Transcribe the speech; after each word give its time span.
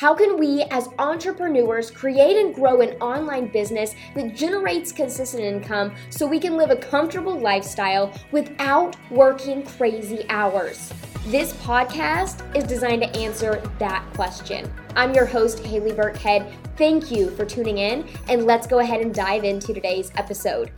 How 0.00 0.14
can 0.14 0.38
we, 0.38 0.62
as 0.70 0.88
entrepreneurs, 0.98 1.90
create 1.90 2.38
and 2.38 2.54
grow 2.54 2.80
an 2.80 2.96
online 3.02 3.48
business 3.48 3.94
that 4.14 4.34
generates 4.34 4.92
consistent 4.92 5.42
income 5.42 5.94
so 6.08 6.26
we 6.26 6.40
can 6.40 6.56
live 6.56 6.70
a 6.70 6.76
comfortable 6.76 7.38
lifestyle 7.38 8.10
without 8.32 8.96
working 9.10 9.62
crazy 9.62 10.24
hours? 10.30 10.90
This 11.26 11.52
podcast 11.52 12.56
is 12.56 12.64
designed 12.64 13.02
to 13.02 13.14
answer 13.14 13.62
that 13.78 14.02
question. 14.14 14.72
I'm 14.96 15.12
your 15.12 15.26
host, 15.26 15.58
Haley 15.58 15.92
Burkhead. 15.92 16.50
Thank 16.78 17.10
you 17.10 17.28
for 17.32 17.44
tuning 17.44 17.76
in, 17.76 18.08
and 18.26 18.46
let's 18.46 18.66
go 18.66 18.78
ahead 18.78 19.02
and 19.02 19.14
dive 19.14 19.44
into 19.44 19.74
today's 19.74 20.10
episode. 20.14 20.72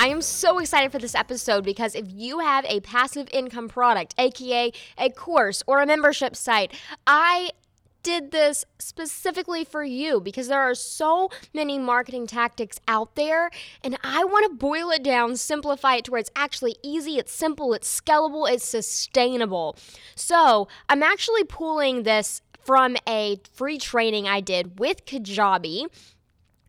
I 0.00 0.08
am 0.08 0.20
so 0.20 0.58
excited 0.58 0.90
for 0.90 0.98
this 0.98 1.14
episode 1.14 1.64
because 1.64 1.94
if 1.94 2.06
you 2.08 2.40
have 2.40 2.64
a 2.64 2.80
passive 2.80 3.28
income 3.30 3.68
product, 3.68 4.16
aka 4.18 4.72
a 4.98 5.10
course 5.10 5.62
or 5.68 5.80
a 5.80 5.86
membership 5.86 6.34
site, 6.34 6.72
I 7.06 7.50
did 8.04 8.30
this 8.30 8.64
specifically 8.78 9.64
for 9.64 9.82
you 9.82 10.20
because 10.20 10.46
there 10.46 10.60
are 10.60 10.74
so 10.74 11.30
many 11.52 11.78
marketing 11.78 12.28
tactics 12.28 12.78
out 12.86 13.16
there 13.16 13.50
and 13.82 13.98
I 14.04 14.22
want 14.22 14.48
to 14.48 14.56
boil 14.56 14.90
it 14.90 15.02
down, 15.02 15.36
simplify 15.36 15.96
it 15.96 16.04
to 16.04 16.12
where 16.12 16.20
it's 16.20 16.30
actually 16.36 16.76
easy, 16.84 17.18
it's 17.18 17.32
simple, 17.32 17.74
it's 17.74 18.00
scalable, 18.00 18.48
it's 18.48 18.64
sustainable. 18.64 19.76
So, 20.14 20.68
I'm 20.88 21.02
actually 21.02 21.44
pulling 21.44 22.04
this 22.04 22.42
from 22.64 22.96
a 23.08 23.40
free 23.52 23.78
training 23.78 24.28
I 24.28 24.40
did 24.40 24.78
with 24.78 25.06
Kajabi 25.06 25.86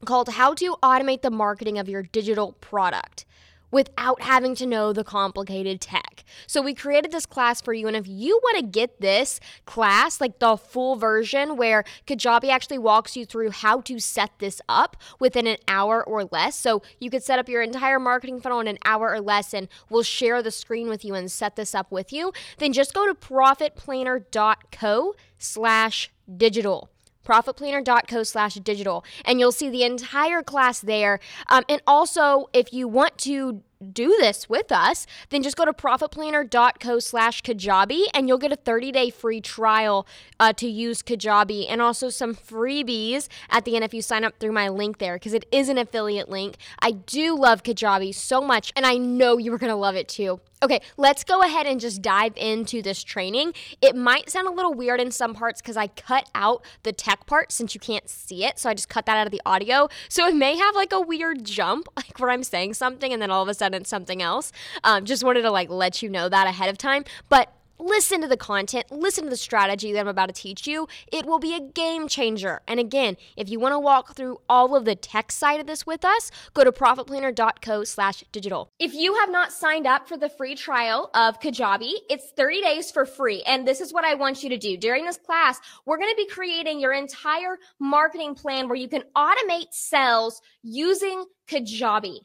called 0.06 0.30
How 0.30 0.54
to 0.56 0.78
Automate 0.82 1.22
the 1.22 1.32
Marketing 1.32 1.78
of 1.78 1.90
Your 1.90 2.04
Digital 2.04 2.54
Product 2.54 3.26
without 3.72 4.22
having 4.22 4.56
to 4.56 4.66
know 4.66 4.94
the 4.94 5.04
complicated 5.04 5.82
tech. 5.82 6.24
So 6.48 6.62
we 6.62 6.74
created 6.74 7.12
this 7.12 7.26
class 7.26 7.62
for 7.62 7.74
you 7.74 7.88
and 7.88 7.96
if 7.96 8.08
you 8.08 8.40
want 8.44 8.60
to 8.60 8.66
get 8.66 9.02
this 9.02 9.40
class, 9.66 10.22
like 10.22 10.40
the 10.40 10.58
full 10.58 10.96
version 10.96 11.58
where 11.58 11.84
Kajabi 12.08 12.50
actually 12.50 12.78
walks 12.78 13.16
you 13.16 13.26
through 13.26 13.52
how 13.52 13.82
to 13.82 14.00
set 14.00 14.32
this 14.40 14.62
up 14.68 14.98
within 15.20 15.48
an 15.48 15.58
hour 15.68 16.04
or 16.04 16.26
less. 16.26 16.56
So 16.56 16.82
you 17.00 17.10
could 17.10 17.24
set 17.24 17.40
up 17.40 17.50
your 17.50 17.62
entire 17.62 18.00
marketing 18.00 18.42
funnel 18.42 18.60
in 18.60 18.68
an 18.68 18.78
hour 18.86 19.12
or 19.12 19.22
less 19.22 19.54
and 19.54 19.68
we'll 19.90 20.04
share 20.04 20.42
the 20.42 20.52
screen 20.52 20.90
with 20.90 21.04
you 21.04 21.14
and 21.14 21.32
set 21.32 21.56
this 21.56 21.76
up 21.76 21.92
with 21.92 22.14
you. 22.14 22.32
Then 22.58 22.74
just 22.74 22.94
go 22.94 23.06
to 23.06 23.14
profitplanner.co 23.14 25.16
slash 25.38 26.12
digital 26.38 26.90
profitplanner.co 27.26 28.24
slash 28.24 28.56
digital 28.56 29.04
and 29.26 29.40
you'll 29.40 29.52
see 29.52 29.70
the 29.70 29.84
entire 29.84 30.42
class 30.42 30.80
there 30.80 31.20
um, 31.50 31.64
and 31.68 31.82
also 31.88 32.50
if 32.54 32.72
you 32.72 32.88
want 32.88 33.18
to 33.18 33.62
do 33.94 34.16
this 34.20 34.50
with 34.50 34.72
us, 34.72 35.06
then 35.30 35.44
just 35.44 35.58
go 35.58 35.66
to 35.66 35.74
profitplanner.co 35.74 37.00
slash 37.00 37.42
Kajabi 37.42 38.04
and 38.14 38.28
you'll 38.28 38.38
get 38.38 38.52
a 38.52 38.56
30 38.56 38.92
day 38.92 39.10
free 39.10 39.42
trial 39.42 40.08
uh, 40.40 40.54
to 40.54 40.68
use 40.68 41.02
Kajabi 41.02 41.66
and 41.70 41.82
also 41.82 42.10
some 42.10 42.36
freebies 42.36 43.28
at 43.50 43.66
the 43.66 43.76
end 43.76 43.86
if 43.86 43.94
you 43.94 44.02
sign 44.02 44.24
up 44.24 44.40
through 44.40 44.52
my 44.52 44.70
link 44.70 44.98
there 44.98 45.16
because 45.16 45.34
it 45.34 45.46
is 45.52 45.70
an 45.70 45.78
affiliate 45.78 46.30
link. 46.30 46.58
I 46.80 46.92
do 46.92 47.36
love 47.36 47.64
Kajabi 47.64 48.14
so 48.14 48.42
much 48.42 48.72
and 48.76 48.86
I 48.86 48.98
know 48.98 49.38
you 49.38 49.54
are 49.54 49.58
going 49.58 49.72
to 49.72 49.76
love 49.76 49.96
it 49.96 50.08
too. 50.08 50.40
Okay, 50.66 50.82
let's 50.98 51.24
go 51.24 51.44
ahead 51.44 51.68
and 51.68 51.80
just 51.80 52.02
dive 52.02 52.34
into 52.36 52.82
this 52.82 53.04
training. 53.04 53.54
It 53.84 53.96
might 53.96 54.32
sound 54.32 54.48
a 54.48 54.52
little 54.52 54.74
weird 54.74 55.00
in 55.00 55.12
some 55.12 55.36
parts 55.36 55.62
because 55.62 55.78
I 55.78 55.86
cut 55.86 56.28
out 56.34 56.66
the 56.82 56.92
tech 56.92 57.28
part 57.28 57.52
since 57.52 57.76
you 57.76 57.80
can't 57.80 58.10
see 58.10 58.44
it. 58.44 58.58
So 58.58 58.72
I 58.72 58.74
just 58.74 58.90
cut 58.90 59.06
that 59.06 59.16
out 59.16 59.28
of 59.28 59.32
the 59.32 59.44
audio. 59.46 59.90
So 60.10 60.28
it 60.28 60.34
may 60.34 60.58
have 60.58 60.74
like 60.74 60.92
a 60.92 61.00
weird 61.00 61.44
jump, 61.44 61.88
like 61.96 62.20
where 62.20 62.32
I'm 62.32 62.44
saying 62.44 62.74
something 62.74 63.14
and 63.14 63.22
then 63.22 63.30
all 63.30 63.44
of 63.44 63.48
a 63.48 63.54
sudden 63.54 63.82
it's 63.82 63.92
something 63.92 64.24
else. 64.24 64.52
Um, 64.84 65.06
just 65.06 65.24
wanted 65.24 65.44
to 65.44 65.52
like 65.52 65.70
let 65.70 66.02
you 66.02 66.10
know 66.10 66.30
that 66.30 66.48
ahead 66.48 66.70
of 66.70 66.80
time. 66.80 67.06
But 67.30 67.55
listen 67.80 68.22
to 68.22 68.28
the 68.28 68.38
content, 68.38 68.92
listen 68.92 69.26
to 69.26 69.30
the 69.30 69.38
strategy 69.38 69.92
that 69.94 70.00
I'm 70.00 70.08
about 70.08 70.28
to 70.28 70.34
teach 70.34 70.68
you. 70.68 70.88
It 71.12 71.26
will 71.26 71.40
be 71.40 71.56
a 71.56 71.60
game 71.60 72.08
changer. 72.08 72.62
And 72.68 72.80
again, 72.80 73.18
if 73.36 73.50
you 73.50 73.60
want 73.60 73.74
to 73.74 73.80
walk 73.80 74.16
through 74.16 74.40
all 74.50 74.76
of 74.76 74.86
the 74.86 74.96
tech 74.96 75.32
side 75.32 75.60
of 75.60 75.68
this 75.68 75.86
with 75.86 76.06
us, 76.06 76.32
go 76.54 76.64
to 76.64 76.72
profitplanner.co 76.72 77.84
slash 77.84 78.24
digital. 78.32 78.70
If 78.80 78.94
you 78.94 79.16
have 79.16 79.30
not 79.30 79.52
signed 79.52 79.88
up 79.88 80.08
for 80.08 80.18
the 80.18 80.30
free 80.30 80.56
trial 80.56 81.10
of 81.14 81.40
Kajabi, 81.40 81.92
it's 82.10 82.32
30 82.36 82.62
days 82.62 82.92
for 82.92 83.06
free. 83.06 83.44
And 83.44 83.68
this 83.68 83.82
is 83.82 83.94
what 83.94 84.06
I 84.06 84.16
want 84.16 84.44
you 84.44 84.50
to 84.50 84.58
do. 84.58 84.78
During 84.78 85.06
this 85.06 85.18
class, 85.18 85.60
we're 85.86 85.98
going 85.98 86.12
to 86.12 86.18
be 86.18 86.28
creating 86.28 86.80
your 86.80 86.94
entire 86.94 87.58
marketing 87.80 88.36
plan 88.36 88.68
where 88.68 88.78
you 88.78 88.88
can 88.88 89.04
automate 89.16 89.72
sales 89.72 90.42
using 90.64 91.26
Kajabi. 91.48 92.20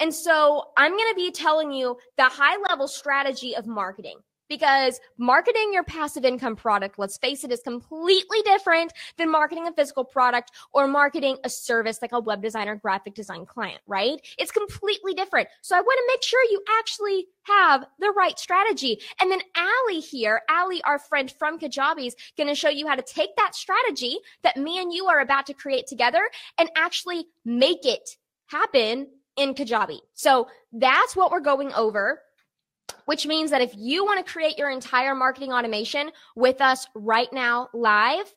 And 0.00 0.14
so 0.14 0.64
I'm 0.76 0.92
going 0.92 1.10
to 1.10 1.16
be 1.16 1.32
telling 1.32 1.72
you 1.72 1.96
the 2.16 2.24
high 2.24 2.56
level 2.68 2.86
strategy 2.86 3.56
of 3.56 3.66
marketing 3.66 4.18
because 4.48 5.00
marketing 5.16 5.72
your 5.72 5.84
passive 5.84 6.24
income 6.24 6.56
product, 6.56 6.98
let's 6.98 7.18
face 7.18 7.44
it, 7.44 7.52
is 7.52 7.60
completely 7.60 8.42
different 8.42 8.92
than 9.16 9.30
marketing 9.30 9.66
a 9.66 9.72
physical 9.72 10.04
product 10.04 10.50
or 10.72 10.86
marketing 10.88 11.36
a 11.44 11.50
service 11.50 12.00
like 12.02 12.12
a 12.12 12.20
web 12.20 12.42
designer, 12.42 12.76
graphic 12.76 13.14
design 13.14 13.46
client, 13.46 13.80
right? 13.86 14.20
It's 14.38 14.50
completely 14.50 15.14
different. 15.14 15.48
So 15.62 15.76
I 15.76 15.80
want 15.80 15.98
to 15.98 16.12
make 16.14 16.22
sure 16.22 16.42
you 16.44 16.62
actually 16.78 17.26
have 17.42 17.84
the 17.98 18.12
right 18.16 18.38
strategy. 18.38 19.00
And 19.20 19.30
then 19.30 19.40
Allie 19.54 20.00
here, 20.00 20.42
Allie, 20.48 20.82
our 20.84 20.98
friend 20.98 21.32
from 21.38 21.58
Kajabi, 21.58 22.06
is 22.06 22.16
going 22.36 22.48
to 22.48 22.54
show 22.54 22.68
you 22.68 22.86
how 22.86 22.94
to 22.94 23.02
take 23.02 23.36
that 23.36 23.54
strategy 23.54 24.18
that 24.42 24.56
me 24.56 24.80
and 24.80 24.92
you 24.92 25.06
are 25.06 25.20
about 25.20 25.46
to 25.46 25.54
create 25.54 25.86
together 25.86 26.28
and 26.58 26.70
actually 26.76 27.26
make 27.44 27.84
it 27.84 28.16
happen 28.46 29.08
in 29.36 29.54
Kajabi. 29.54 30.00
So 30.14 30.48
that's 30.72 31.14
what 31.14 31.30
we're 31.30 31.40
going 31.40 31.72
over 31.72 32.20
which 33.08 33.26
means 33.26 33.50
that 33.50 33.62
if 33.62 33.72
you 33.74 34.04
want 34.04 34.24
to 34.24 34.32
create 34.32 34.58
your 34.58 34.68
entire 34.68 35.14
marketing 35.14 35.50
automation 35.50 36.10
with 36.36 36.60
us 36.60 36.86
right 36.94 37.32
now 37.32 37.66
live, 37.72 38.34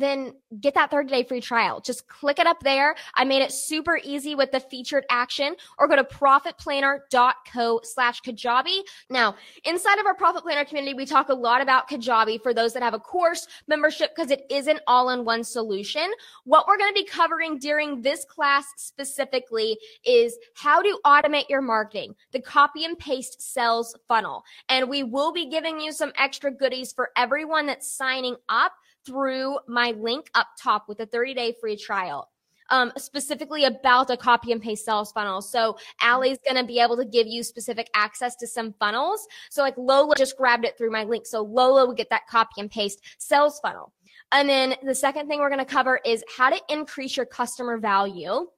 then 0.00 0.32
get 0.60 0.74
that 0.74 0.90
30 0.90 1.08
day 1.08 1.22
free 1.24 1.40
trial. 1.40 1.80
Just 1.80 2.06
click 2.08 2.38
it 2.38 2.46
up 2.46 2.60
there. 2.60 2.94
I 3.14 3.24
made 3.24 3.42
it 3.42 3.52
super 3.52 3.98
easy 4.02 4.34
with 4.34 4.52
the 4.52 4.60
featured 4.60 5.04
action 5.10 5.56
or 5.78 5.88
go 5.88 5.96
to 5.96 6.04
profitplanner.co 6.04 7.80
slash 7.82 8.22
Kajabi. 8.22 8.80
Now, 9.10 9.36
inside 9.64 9.98
of 9.98 10.06
our 10.06 10.14
Profit 10.14 10.42
Planner 10.42 10.64
community, 10.64 10.94
we 10.94 11.06
talk 11.06 11.28
a 11.28 11.34
lot 11.34 11.60
about 11.60 11.88
Kajabi 11.88 12.42
for 12.42 12.52
those 12.52 12.72
that 12.74 12.82
have 12.82 12.94
a 12.94 12.98
course 12.98 13.46
membership 13.68 14.14
because 14.14 14.30
it 14.30 14.44
is 14.50 14.66
an 14.66 14.80
all 14.86 15.10
in 15.10 15.24
one 15.24 15.44
solution. 15.44 16.10
What 16.44 16.66
we're 16.66 16.78
going 16.78 16.94
to 16.94 17.02
be 17.02 17.06
covering 17.06 17.58
during 17.58 18.02
this 18.02 18.24
class 18.24 18.66
specifically 18.76 19.78
is 20.04 20.36
how 20.54 20.82
to 20.82 20.98
automate 21.04 21.48
your 21.48 21.62
marketing, 21.62 22.14
the 22.32 22.40
copy 22.40 22.84
and 22.84 22.98
paste 22.98 23.40
sales 23.40 23.96
funnel. 24.08 24.44
And 24.68 24.88
we 24.88 25.02
will 25.02 25.32
be 25.32 25.46
giving 25.46 25.80
you 25.80 25.92
some 25.92 26.12
extra 26.18 26.50
goodies 26.50 26.92
for 26.92 27.10
everyone 27.16 27.66
that's 27.66 27.90
signing 27.90 28.36
up 28.48 28.72
through 29.06 29.58
my 29.68 29.92
link 29.92 30.30
up 30.34 30.48
top 30.60 30.88
with 30.88 31.00
a 31.00 31.06
30 31.06 31.34
day 31.34 31.54
free 31.60 31.76
trial. 31.76 32.28
Um, 32.68 32.92
specifically 32.98 33.64
about 33.64 34.10
a 34.10 34.16
copy 34.16 34.50
and 34.50 34.60
paste 34.60 34.84
sales 34.84 35.12
funnel. 35.12 35.40
So 35.40 35.78
Allie's 36.00 36.38
going 36.44 36.60
to 36.60 36.66
be 36.66 36.80
able 36.80 36.96
to 36.96 37.04
give 37.04 37.28
you 37.28 37.44
specific 37.44 37.88
access 37.94 38.34
to 38.36 38.46
some 38.48 38.74
funnels. 38.80 39.24
So 39.50 39.62
like 39.62 39.78
Lola 39.78 40.16
just 40.16 40.36
grabbed 40.36 40.64
it 40.64 40.76
through 40.76 40.90
my 40.90 41.04
link. 41.04 41.26
So 41.26 41.42
Lola 41.42 41.86
will 41.86 41.94
get 41.94 42.10
that 42.10 42.26
copy 42.26 42.60
and 42.60 42.68
paste 42.68 43.02
sales 43.18 43.60
funnel. 43.60 43.92
And 44.32 44.48
then 44.48 44.74
the 44.82 44.96
second 44.96 45.28
thing 45.28 45.38
we're 45.38 45.48
going 45.48 45.64
to 45.64 45.64
cover 45.64 46.00
is 46.04 46.24
how 46.36 46.50
to 46.50 46.60
increase 46.68 47.16
your 47.16 47.26
customer 47.26 47.78
value. 47.78 48.48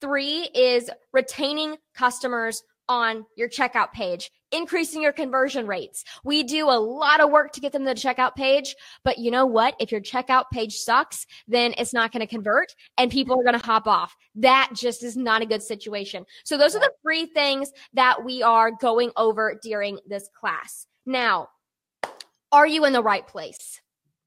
Three 0.00 0.48
is 0.54 0.88
retaining 1.12 1.76
customers 1.94 2.62
on 2.90 3.24
your 3.36 3.48
checkout 3.48 3.92
page, 3.92 4.32
increasing 4.50 5.00
your 5.00 5.12
conversion 5.12 5.64
rates. 5.64 6.04
We 6.24 6.42
do 6.42 6.68
a 6.68 6.74
lot 6.74 7.20
of 7.20 7.30
work 7.30 7.52
to 7.52 7.60
get 7.60 7.70
them 7.72 7.84
to 7.84 7.94
the 7.94 7.94
checkout 7.94 8.34
page, 8.34 8.74
but 9.04 9.18
you 9.18 9.30
know 9.30 9.46
what? 9.46 9.76
If 9.78 9.92
your 9.92 10.00
checkout 10.00 10.46
page 10.52 10.74
sucks, 10.74 11.24
then 11.46 11.72
it's 11.78 11.94
not 11.94 12.10
going 12.10 12.20
to 12.20 12.26
convert 12.26 12.74
and 12.98 13.08
people 13.08 13.38
are 13.38 13.44
going 13.44 13.58
to 13.58 13.64
hop 13.64 13.86
off. 13.86 14.16
That 14.34 14.72
just 14.74 15.04
is 15.04 15.16
not 15.16 15.40
a 15.40 15.46
good 15.46 15.62
situation. 15.62 16.26
So 16.44 16.58
those 16.58 16.74
are 16.74 16.80
the 16.80 16.92
three 17.00 17.26
things 17.26 17.70
that 17.92 18.24
we 18.24 18.42
are 18.42 18.72
going 18.72 19.12
over 19.16 19.58
during 19.62 20.00
this 20.08 20.28
class. 20.38 20.88
Now, 21.06 21.48
are 22.50 22.66
you 22.66 22.84
in 22.86 22.92
the 22.92 23.04
right 23.04 23.26
place? 23.26 23.80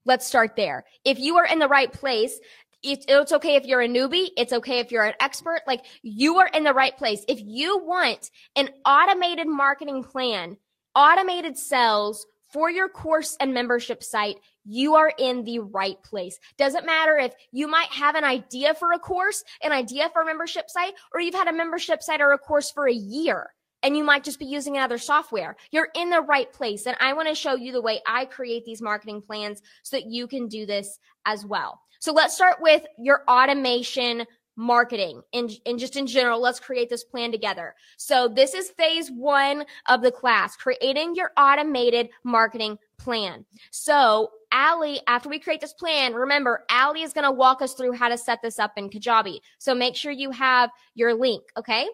Let's 0.06 0.26
start 0.26 0.56
there. 0.56 0.84
If 1.04 1.18
you 1.18 1.36
are 1.36 1.46
in 1.46 1.58
the 1.58 1.68
right 1.68 1.92
place, 1.92 2.38
it's 2.84 3.32
okay 3.32 3.56
if 3.56 3.64
you're 3.64 3.80
a 3.80 3.88
newbie. 3.88 4.28
It's 4.36 4.52
okay 4.52 4.78
if 4.78 4.92
you're 4.92 5.04
an 5.04 5.14
expert. 5.20 5.62
Like 5.66 5.84
you 6.02 6.38
are 6.38 6.48
in 6.48 6.64
the 6.64 6.74
right 6.74 6.96
place. 6.96 7.24
If 7.28 7.40
you 7.42 7.78
want 7.78 8.30
an 8.56 8.68
automated 8.84 9.48
marketing 9.48 10.04
plan, 10.04 10.56
automated 10.94 11.56
sales 11.56 12.26
for 12.52 12.70
your 12.70 12.88
course 12.88 13.36
and 13.40 13.52
membership 13.52 14.02
site, 14.02 14.36
you 14.64 14.94
are 14.94 15.12
in 15.18 15.44
the 15.44 15.58
right 15.58 16.00
place. 16.04 16.38
Doesn't 16.56 16.86
matter 16.86 17.16
if 17.18 17.34
you 17.50 17.66
might 17.66 17.88
have 17.88 18.14
an 18.14 18.24
idea 18.24 18.74
for 18.74 18.92
a 18.92 18.98
course, 18.98 19.42
an 19.62 19.72
idea 19.72 20.08
for 20.12 20.22
a 20.22 20.26
membership 20.26 20.70
site, 20.70 20.94
or 21.12 21.20
you've 21.20 21.34
had 21.34 21.48
a 21.48 21.52
membership 21.52 22.02
site 22.02 22.20
or 22.20 22.32
a 22.32 22.38
course 22.38 22.70
for 22.70 22.86
a 22.86 22.92
year 22.92 23.50
and 23.84 23.96
you 23.98 24.02
might 24.02 24.24
just 24.24 24.38
be 24.38 24.46
using 24.46 24.76
another 24.76 24.96
software. 24.96 25.56
You're 25.70 25.90
in 25.94 26.08
the 26.08 26.22
right 26.22 26.50
place. 26.50 26.86
And 26.86 26.96
I 27.00 27.12
want 27.12 27.28
to 27.28 27.34
show 27.34 27.54
you 27.54 27.70
the 27.70 27.82
way 27.82 28.00
I 28.06 28.24
create 28.24 28.64
these 28.64 28.80
marketing 28.80 29.20
plans 29.20 29.60
so 29.82 29.98
that 29.98 30.06
you 30.06 30.26
can 30.26 30.48
do 30.48 30.64
this 30.64 30.98
as 31.26 31.44
well. 31.44 31.82
So 32.04 32.12
let's 32.12 32.34
start 32.34 32.58
with 32.60 32.84
your 32.98 33.22
automation 33.30 34.26
marketing 34.56 35.22
and, 35.32 35.50
and 35.64 35.78
just 35.78 35.96
in 35.96 36.06
general 36.06 36.38
let's 36.38 36.60
create 36.60 36.90
this 36.90 37.02
plan 37.02 37.32
together 37.32 37.74
so 37.96 38.28
this 38.28 38.52
is 38.54 38.70
phase 38.72 39.10
one 39.10 39.64
of 39.88 40.02
the 40.02 40.12
class 40.12 40.54
creating 40.54 41.14
your 41.16 41.32
automated 41.36 42.10
marketing 42.22 42.78
plan. 42.98 43.46
So 43.70 44.32
Allie, 44.52 45.00
after 45.06 45.30
we 45.30 45.38
create 45.38 45.62
this 45.62 45.72
plan, 45.72 46.12
remember, 46.12 46.66
Allie 46.68 47.00
is 47.00 47.14
going 47.14 47.24
to 47.24 47.32
walk 47.32 47.62
us 47.62 47.72
through 47.72 47.92
how 47.92 48.10
to 48.10 48.18
set 48.18 48.42
this 48.42 48.58
up 48.58 48.72
in 48.76 48.90
Kajabi. 48.90 49.40
So 49.56 49.74
make 49.74 49.96
sure 49.96 50.12
you 50.12 50.30
have 50.30 50.68
your 50.94 51.14
link. 51.14 51.42
Okay. 51.56 51.88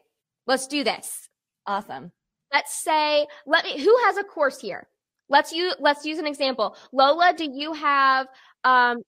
Let's 0.44 0.66
do 0.66 0.82
this. 0.82 1.28
Awesome. 1.68 2.10
Let's 2.52 2.74
say, 2.74 3.28
let 3.46 3.64
me, 3.64 3.80
who 3.80 3.96
has 4.06 4.16
a 4.16 4.24
course 4.24 4.60
here? 4.60 4.88
Let's 5.28 5.52
use, 5.52 5.76
let's 5.78 6.04
use 6.04 6.18
an 6.18 6.26
example. 6.26 6.76
Lola, 6.92 7.32
do 7.36 7.48
you 7.48 7.72
have, 7.74 8.26
um, 8.64 8.98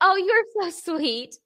oh, 0.00 0.16
you're 0.16 0.70
so 0.70 0.96
sweet. 0.96 1.36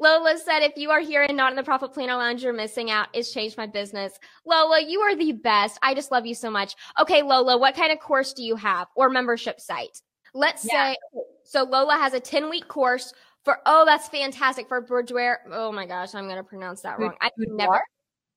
Lola 0.00 0.38
said, 0.38 0.60
if 0.60 0.76
you 0.76 0.90
are 0.90 1.00
here 1.00 1.22
and 1.22 1.36
not 1.36 1.52
in 1.52 1.56
the 1.56 1.62
Profit 1.62 1.92
Planner 1.92 2.16
Lounge, 2.16 2.42
you're 2.42 2.52
missing 2.52 2.90
out. 2.90 3.08
It's 3.12 3.32
changed 3.32 3.56
my 3.56 3.66
business. 3.66 4.18
Lola, 4.46 4.80
you 4.80 5.00
are 5.00 5.14
the 5.14 5.32
best. 5.32 5.78
I 5.82 5.94
just 5.94 6.10
love 6.10 6.26
you 6.26 6.34
so 6.34 6.50
much. 6.50 6.74
Okay, 7.00 7.22
Lola, 7.22 7.58
what 7.58 7.74
kind 7.74 7.92
of 7.92 7.98
course 7.98 8.32
do 8.32 8.42
you 8.42 8.56
have 8.56 8.88
or 8.96 9.10
membership 9.10 9.60
site? 9.60 10.00
Let's 10.34 10.64
yeah. 10.64 10.92
say, 10.92 10.96
so 11.44 11.64
Lola 11.64 11.94
has 11.94 12.14
a 12.14 12.20
10 12.20 12.50
week 12.50 12.68
course 12.68 13.12
for, 13.44 13.58
oh, 13.66 13.84
that's 13.84 14.08
fantastic 14.08 14.68
for 14.68 14.80
boudoir. 14.80 15.40
Oh 15.50 15.72
my 15.72 15.86
gosh, 15.86 16.14
I'm 16.14 16.24
going 16.24 16.36
to 16.36 16.44
pronounce 16.44 16.82
that 16.82 16.98
wrong. 16.98 17.14
I 17.20 17.30
never, 17.36 17.82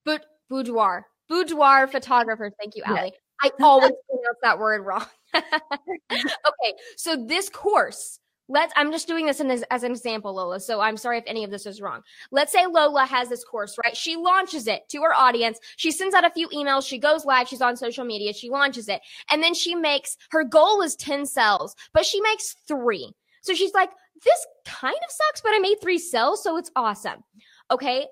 but 0.04 0.24
boudoir, 0.48 1.06
boudoir 1.28 1.86
photographer. 1.86 2.50
Thank 2.58 2.76
you, 2.76 2.82
Allie. 2.84 3.12
I 3.42 3.50
always 3.60 3.92
pronounce 4.10 4.38
that 4.42 4.58
word 4.58 4.82
wrong. 4.84 5.06
okay, 5.34 6.74
so 6.96 7.24
this 7.26 7.48
course 7.48 8.18
let's 8.48 8.72
i'm 8.76 8.90
just 8.90 9.06
doing 9.06 9.26
this 9.26 9.40
as, 9.40 9.64
as, 9.70 9.82
an 9.82 9.92
example 9.92 10.34
lola 10.34 10.60
so 10.60 10.80
i'm 10.80 10.96
sorry 10.96 11.18
if 11.18 11.24
any 11.26 11.44
of 11.44 11.50
this 11.50 11.66
is 11.66 11.80
wrong. 11.80 12.02
Let's 12.30 12.52
say 12.52 12.66
lola 12.66 13.04
has 13.04 13.28
this 13.28 13.44
course 13.44 13.76
right? 13.82 13.96
She 13.96 14.16
launches 14.16 14.66
it 14.66 14.88
to 14.90 15.02
her 15.02 15.14
audience. 15.14 15.58
She 15.76 15.90
sends 15.90 16.14
out 16.14 16.24
a 16.24 16.30
few 16.30 16.48
emails. 16.48 16.86
She 16.86 16.98
goes 16.98 17.24
live. 17.24 17.48
She's 17.48 17.62
on 17.62 17.76
social 17.76 18.04
media. 18.04 18.32
She 18.32 18.50
launches 18.50 18.88
it. 18.88 19.00
And 19.30 19.42
then 19.42 19.54
she 19.54 19.74
makes 19.74 20.16
her 20.30 20.44
goal 20.44 20.82
is 20.82 20.96
10 20.96 21.26
sales 21.26 21.74
but 21.92 22.06
she 22.06 22.20
makes 22.20 22.56
three. 22.66 23.12
So 23.42 23.54
she's 23.54 23.74
like 23.74 23.90
this 24.24 24.46
kind 24.64 24.94
of 24.94 25.10
sucks 25.10 25.40
but 25.40 25.52
i 25.54 25.58
made 25.58 25.80
three 25.80 25.98
sales 25.98 26.42
so 26.42 26.56
it's 26.56 26.70
awesome. 26.76 27.22
Okay? 27.70 28.06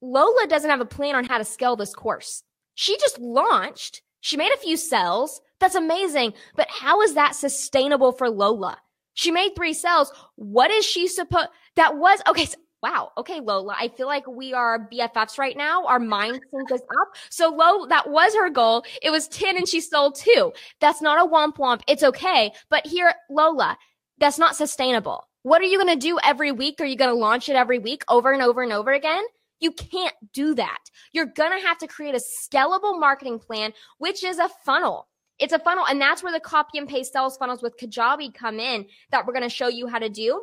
Lola 0.00 0.46
doesn't 0.48 0.70
have 0.70 0.80
a 0.80 0.86
plan 0.86 1.16
on 1.16 1.24
how 1.24 1.38
to 1.38 1.44
scale 1.44 1.76
this 1.76 1.94
course. 1.94 2.42
She 2.74 2.96
just 2.98 3.18
launched. 3.18 4.02
She 4.20 4.36
made 4.36 4.52
a 4.52 4.58
few 4.58 4.76
sales 4.76 5.40
that's 5.60 5.74
amazing. 5.74 6.34
But 6.54 6.68
how 6.70 7.02
is 7.02 7.14
that 7.14 7.34
sustainable 7.34 8.12
for 8.12 8.30
lola 8.30 8.78
she 9.18 9.32
made 9.32 9.56
three 9.56 9.74
sales. 9.74 10.12
What 10.36 10.70
is 10.70 10.84
she 10.84 11.08
supposed? 11.08 11.48
That 11.74 11.96
was 11.96 12.20
okay. 12.28 12.44
So, 12.44 12.56
wow. 12.84 13.10
Okay, 13.18 13.40
Lola. 13.40 13.74
I 13.76 13.88
feel 13.88 14.06
like 14.06 14.24
we 14.28 14.54
are 14.54 14.88
BFFs 14.92 15.38
right 15.38 15.56
now. 15.56 15.84
Our 15.86 15.98
mind 15.98 16.40
sync 16.52 16.70
is 16.70 16.80
up. 16.80 17.16
So 17.28 17.48
low, 17.48 17.84
that 17.86 18.08
was 18.10 18.32
her 18.36 18.48
goal. 18.48 18.84
It 19.02 19.10
was 19.10 19.26
10 19.26 19.56
and 19.56 19.68
she 19.68 19.80
sold 19.80 20.14
two. 20.14 20.52
That's 20.80 21.02
not 21.02 21.18
a 21.20 21.28
womp 21.28 21.56
womp. 21.56 21.80
It's 21.88 22.04
okay. 22.04 22.52
But 22.70 22.86
here, 22.86 23.12
Lola, 23.28 23.76
that's 24.18 24.38
not 24.38 24.54
sustainable. 24.54 25.26
What 25.42 25.62
are 25.62 25.64
you 25.64 25.82
going 25.82 25.98
to 25.98 26.06
do 26.06 26.20
every 26.22 26.52
week? 26.52 26.80
Are 26.80 26.86
you 26.86 26.96
going 26.96 27.10
to 27.10 27.18
launch 27.18 27.48
it 27.48 27.56
every 27.56 27.80
week 27.80 28.04
over 28.08 28.30
and 28.30 28.40
over 28.40 28.62
and 28.62 28.72
over 28.72 28.92
again? 28.92 29.24
You 29.58 29.72
can't 29.72 30.14
do 30.32 30.54
that. 30.54 30.78
You're 31.10 31.26
going 31.26 31.60
to 31.60 31.66
have 31.66 31.78
to 31.78 31.88
create 31.88 32.14
a 32.14 32.20
scalable 32.20 33.00
marketing 33.00 33.40
plan, 33.40 33.72
which 33.98 34.22
is 34.22 34.38
a 34.38 34.48
funnel. 34.64 35.08
It's 35.38 35.52
a 35.52 35.58
funnel. 35.58 35.86
And 35.86 36.00
that's 36.00 36.22
where 36.22 36.32
the 36.32 36.40
copy 36.40 36.78
and 36.78 36.88
paste 36.88 37.12
sales 37.12 37.36
funnels 37.36 37.62
with 37.62 37.78
Kajabi 37.78 38.34
come 38.34 38.58
in 38.58 38.86
that 39.10 39.26
we're 39.26 39.32
going 39.32 39.48
to 39.48 39.54
show 39.54 39.68
you 39.68 39.86
how 39.86 39.98
to 39.98 40.08
do. 40.08 40.42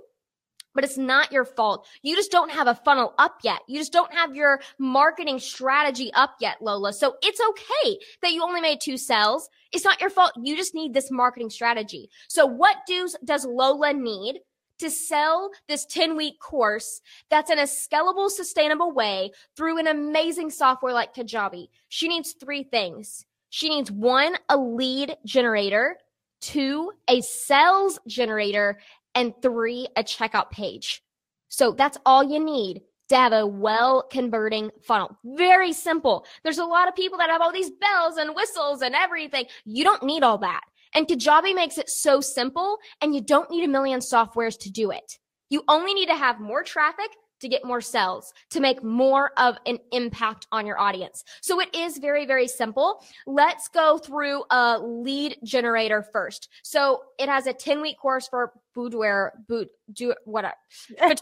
But 0.73 0.83
it's 0.83 0.97
not 0.97 1.31
your 1.31 1.45
fault. 1.45 1.87
You 2.01 2.17
just 2.17 2.31
don't 2.31 2.51
have 2.51 2.67
a 2.67 2.75
funnel 2.75 3.13
up 3.17 3.37
yet. 3.43 3.61
You 3.65 3.79
just 3.79 3.93
don't 3.93 4.13
have 4.13 4.35
your 4.35 4.59
marketing 4.77 5.39
strategy 5.39 6.11
up 6.13 6.35
yet, 6.41 6.57
Lola. 6.61 6.91
So 6.91 7.15
it's 7.21 7.39
okay 7.39 7.97
that 8.21 8.33
you 8.33 8.43
only 8.43 8.59
made 8.59 8.81
two 8.81 8.97
sales. 8.97 9.49
It's 9.71 9.85
not 9.85 10.01
your 10.01 10.09
fault. 10.09 10.33
You 10.35 10.57
just 10.57 10.75
need 10.75 10.93
this 10.93 11.11
marketing 11.11 11.49
strategy. 11.49 12.09
So 12.27 12.45
what 12.45 12.77
does, 12.87 13.15
does 13.23 13.45
Lola 13.45 13.93
need? 13.93 14.41
to 14.79 14.89
sell 14.89 15.51
this 15.69 15.85
10 15.85 16.17
week 16.17 16.39
course 16.39 17.01
that's 17.29 17.49
in 17.49 17.59
a 17.59 17.63
scalable, 17.63 18.29
sustainable 18.29 18.91
way 18.91 19.31
through 19.55 19.79
an 19.79 19.87
amazing 19.87 20.49
software 20.49 20.93
like 20.93 21.15
Kajabi. 21.15 21.67
She 21.87 22.07
needs 22.07 22.33
three 22.33 22.63
things. 22.63 23.25
She 23.55 23.69
needs 23.69 23.89
one, 23.89 24.35
a 24.49 24.57
lead 24.57 25.15
generator, 25.25 25.95
two, 26.41 26.91
a 27.09 27.21
sales 27.21 27.97
generator, 28.05 28.81
and 29.15 29.33
three, 29.41 29.87
a 29.95 30.03
checkout 30.03 30.51
page. 30.51 31.01
So 31.47 31.71
that's 31.71 31.97
all 32.05 32.21
you 32.21 32.43
need 32.43 32.81
to 33.07 33.15
have 33.15 33.31
a 33.31 33.47
well 33.47 34.09
converting 34.11 34.71
funnel. 34.83 35.17
Very 35.23 35.71
simple. 35.71 36.25
There's 36.43 36.57
a 36.57 36.65
lot 36.65 36.89
of 36.89 36.97
people 36.97 37.17
that 37.17 37.29
have 37.29 37.39
all 37.39 37.53
these 37.53 37.71
bells 37.71 38.17
and 38.17 38.35
whistles 38.35 38.81
and 38.81 38.93
everything. 38.93 39.45
You 39.63 39.85
don't 39.85 40.03
need 40.03 40.23
all 40.23 40.39
that. 40.39 40.63
And 40.93 41.07
Kajabi 41.07 41.55
makes 41.55 41.77
it 41.77 41.89
so 41.89 42.19
simple 42.19 42.77
and 42.99 43.15
you 43.15 43.21
don't 43.21 43.49
need 43.49 43.63
a 43.63 43.69
million 43.69 44.01
softwares 44.01 44.59
to 44.59 44.69
do 44.69 44.91
it. 44.91 45.17
You 45.49 45.63
only 45.69 45.93
need 45.93 46.07
to 46.07 46.17
have 46.17 46.41
more 46.41 46.61
traffic 46.61 47.09
to 47.45 47.49
get 47.49 47.63
more 47.63 47.79
sales, 47.79 48.33
to 48.49 48.59
make 48.59 48.83
more 48.83 49.29
of 49.37 49.55
an 49.67 49.77
impact 49.91 50.47
on 50.51 50.65
your 50.65 50.79
audience. 50.79 51.23
So 51.41 51.59
it 51.59 51.73
is 51.75 51.99
very, 51.99 52.25
very 52.25 52.47
simple. 52.47 53.03
Let's 53.27 53.67
go 53.67 53.99
through 53.99 54.43
a 54.49 54.79
lead 54.79 55.37
generator 55.43 56.03
first. 56.11 56.49
So 56.63 57.03
it 57.19 57.29
has 57.29 57.45
a 57.45 57.53
10 57.53 57.81
week 57.81 57.99
course 57.99 58.27
for 58.27 58.51
boudoir, 58.73 59.33
boot, 59.47 59.69
do 59.93 60.15
whatever. 60.25 60.55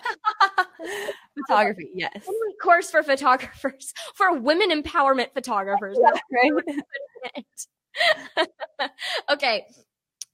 Photography, 1.47 1.89
yes. 1.93 2.25
Course 2.61 2.89
for 2.89 3.03
photographers, 3.03 3.93
for 4.15 4.39
women 4.39 4.69
empowerment 4.71 5.33
photographers. 5.33 5.97
Yeah, 6.03 6.11
right? 7.35 8.49
okay. 9.31 9.65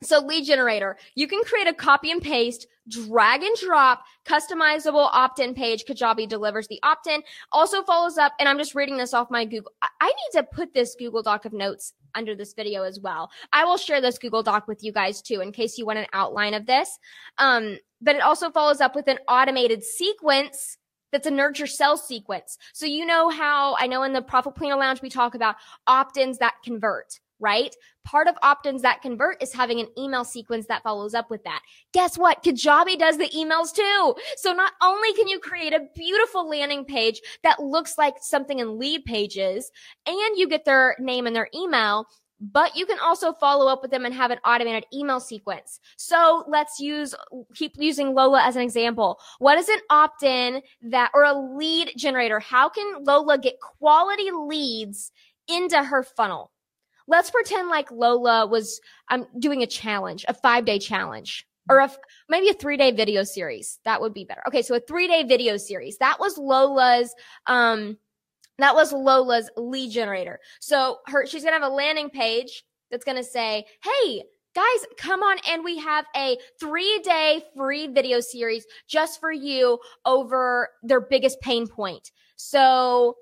So 0.01 0.19
lead 0.19 0.45
generator, 0.45 0.95
you 1.15 1.27
can 1.27 1.43
create 1.43 1.67
a 1.67 1.73
copy 1.73 2.09
and 2.09 2.21
paste, 2.21 2.67
drag 2.87 3.43
and 3.43 3.55
drop, 3.57 4.03
customizable 4.25 5.09
opt-in 5.11 5.53
page. 5.53 5.83
Kajabi 5.85 6.27
delivers 6.27 6.69
the 6.69 6.79
opt-in. 6.83 7.21
Also 7.51 7.83
follows 7.83 8.17
up, 8.17 8.31
and 8.39 8.47
I'm 8.47 8.57
just 8.57 8.75
reading 8.75 8.95
this 8.95 9.13
off 9.13 9.29
my 9.29 9.43
Google. 9.43 9.73
I 9.81 10.07
need 10.07 10.39
to 10.39 10.43
put 10.43 10.73
this 10.73 10.95
Google 10.97 11.21
Doc 11.21 11.43
of 11.43 11.51
notes 11.51 11.93
under 12.15 12.33
this 12.33 12.53
video 12.53 12.83
as 12.83 12.99
well. 13.01 13.29
I 13.51 13.65
will 13.65 13.75
share 13.75 13.99
this 13.99 14.17
Google 14.17 14.41
Doc 14.41 14.69
with 14.69 14.85
you 14.85 14.93
guys 14.93 15.21
too, 15.21 15.41
in 15.41 15.51
case 15.51 15.77
you 15.77 15.85
want 15.85 15.99
an 15.99 16.07
outline 16.13 16.53
of 16.53 16.65
this. 16.65 16.97
Um, 17.37 17.77
but 18.01 18.15
it 18.15 18.21
also 18.21 18.51
follows 18.51 18.79
up 18.79 18.95
with 18.95 19.09
an 19.09 19.19
automated 19.27 19.83
sequence 19.83 20.77
that's 21.11 21.27
a 21.27 21.31
nurture 21.31 21.67
sales 21.67 22.07
sequence. 22.07 22.57
So 22.73 22.85
you 22.85 23.05
know 23.05 23.29
how 23.29 23.75
I 23.77 23.87
know 23.87 24.03
in 24.03 24.13
the 24.13 24.21
Profit 24.21 24.55
Planner 24.55 24.77
Lounge 24.77 25.01
we 25.01 25.09
talk 25.09 25.35
about 25.35 25.57
opt-ins 25.87 26.37
that 26.37 26.53
convert 26.63 27.19
right? 27.39 27.75
Part 28.05 28.27
of 28.27 28.35
opt-ins 28.41 28.81
that 28.81 29.01
convert 29.01 29.41
is 29.41 29.53
having 29.53 29.79
an 29.79 29.87
email 29.97 30.23
sequence 30.23 30.65
that 30.67 30.83
follows 30.83 31.13
up 31.13 31.29
with 31.29 31.43
that. 31.43 31.61
Guess 31.93 32.17
what? 32.17 32.43
Kajabi 32.43 32.97
does 32.97 33.17
the 33.17 33.29
emails 33.29 33.73
too. 33.73 34.15
So 34.37 34.51
not 34.51 34.73
only 34.81 35.13
can 35.13 35.27
you 35.27 35.39
create 35.39 35.73
a 35.73 35.87
beautiful 35.95 36.49
landing 36.49 36.85
page 36.85 37.21
that 37.43 37.61
looks 37.61 37.97
like 37.97 38.15
something 38.21 38.59
in 38.59 38.79
Leadpages 38.79 39.65
and 40.05 40.37
you 40.37 40.47
get 40.47 40.65
their 40.65 40.95
name 40.99 41.27
and 41.27 41.35
their 41.35 41.49
email, 41.53 42.07
but 42.41 42.75
you 42.75 42.85
can 42.85 42.97
also 42.99 43.33
follow 43.33 43.67
up 43.67 43.81
with 43.81 43.91
them 43.91 44.05
and 44.05 44.13
have 44.13 44.31
an 44.31 44.39
automated 44.45 44.85
email 44.93 45.19
sequence. 45.19 45.81
So 45.97 46.45
let's 46.47 46.79
use, 46.79 47.13
keep 47.53 47.73
using 47.77 48.13
Lola 48.13 48.41
as 48.41 48.55
an 48.55 48.61
example. 48.61 49.19
What 49.39 49.57
is 49.57 49.67
an 49.67 49.79
opt 49.89 50.23
in 50.23 50.61
that, 50.83 51.11
or 51.13 51.25
a 51.25 51.37
lead 51.37 51.91
generator? 51.97 52.39
How 52.39 52.69
can 52.69 53.03
Lola 53.03 53.37
get 53.37 53.59
quality 53.59 54.31
leads 54.31 55.11
into 55.49 55.83
her 55.83 56.01
funnel? 56.01 56.51
Let's 57.09 57.31
pretend 57.31 57.67
like 57.69 57.91
Lola 57.91 58.45
was 58.47 58.79
I'm 59.09 59.23
um, 59.23 59.27
doing 59.39 59.63
a 59.63 59.67
challenge, 59.67 60.23
a 60.27 60.33
five 60.33 60.63
day 60.63 60.79
challenge 60.79 61.45
or 61.69 61.79
a, 61.79 61.91
maybe 62.29 62.49
a 62.49 62.53
three 62.53 62.77
day 62.77 62.91
video 62.91 63.23
series. 63.23 63.79
That 63.83 63.99
would 63.99 64.13
be 64.13 64.23
better. 64.23 64.43
Okay. 64.47 64.61
So 64.61 64.75
a 64.75 64.79
three 64.79 65.07
day 65.07 65.23
video 65.23 65.57
series. 65.57 65.97
That 65.97 66.19
was 66.19 66.37
Lola's, 66.37 67.13
um, 67.47 67.97
that 68.59 68.75
was 68.75 68.93
Lola's 68.93 69.49
lead 69.57 69.91
generator. 69.91 70.39
So 70.59 70.99
her, 71.07 71.25
she's 71.25 71.43
going 71.43 71.55
to 71.55 71.61
have 71.61 71.71
a 71.71 71.75
landing 71.75 72.09
page 72.09 72.63
that's 72.91 73.05
going 73.05 73.17
to 73.17 73.23
say, 73.23 73.65
Hey, 73.83 74.23
guys, 74.55 74.85
come 74.97 75.23
on. 75.23 75.37
And 75.49 75.63
we 75.63 75.79
have 75.79 76.05
a 76.15 76.37
three 76.59 76.99
day 77.03 77.43
free 77.57 77.87
video 77.87 78.19
series 78.19 78.65
just 78.87 79.19
for 79.19 79.31
you 79.31 79.79
over 80.05 80.69
their 80.83 81.01
biggest 81.01 81.41
pain 81.41 81.67
point. 81.67 82.11
So 82.35 83.15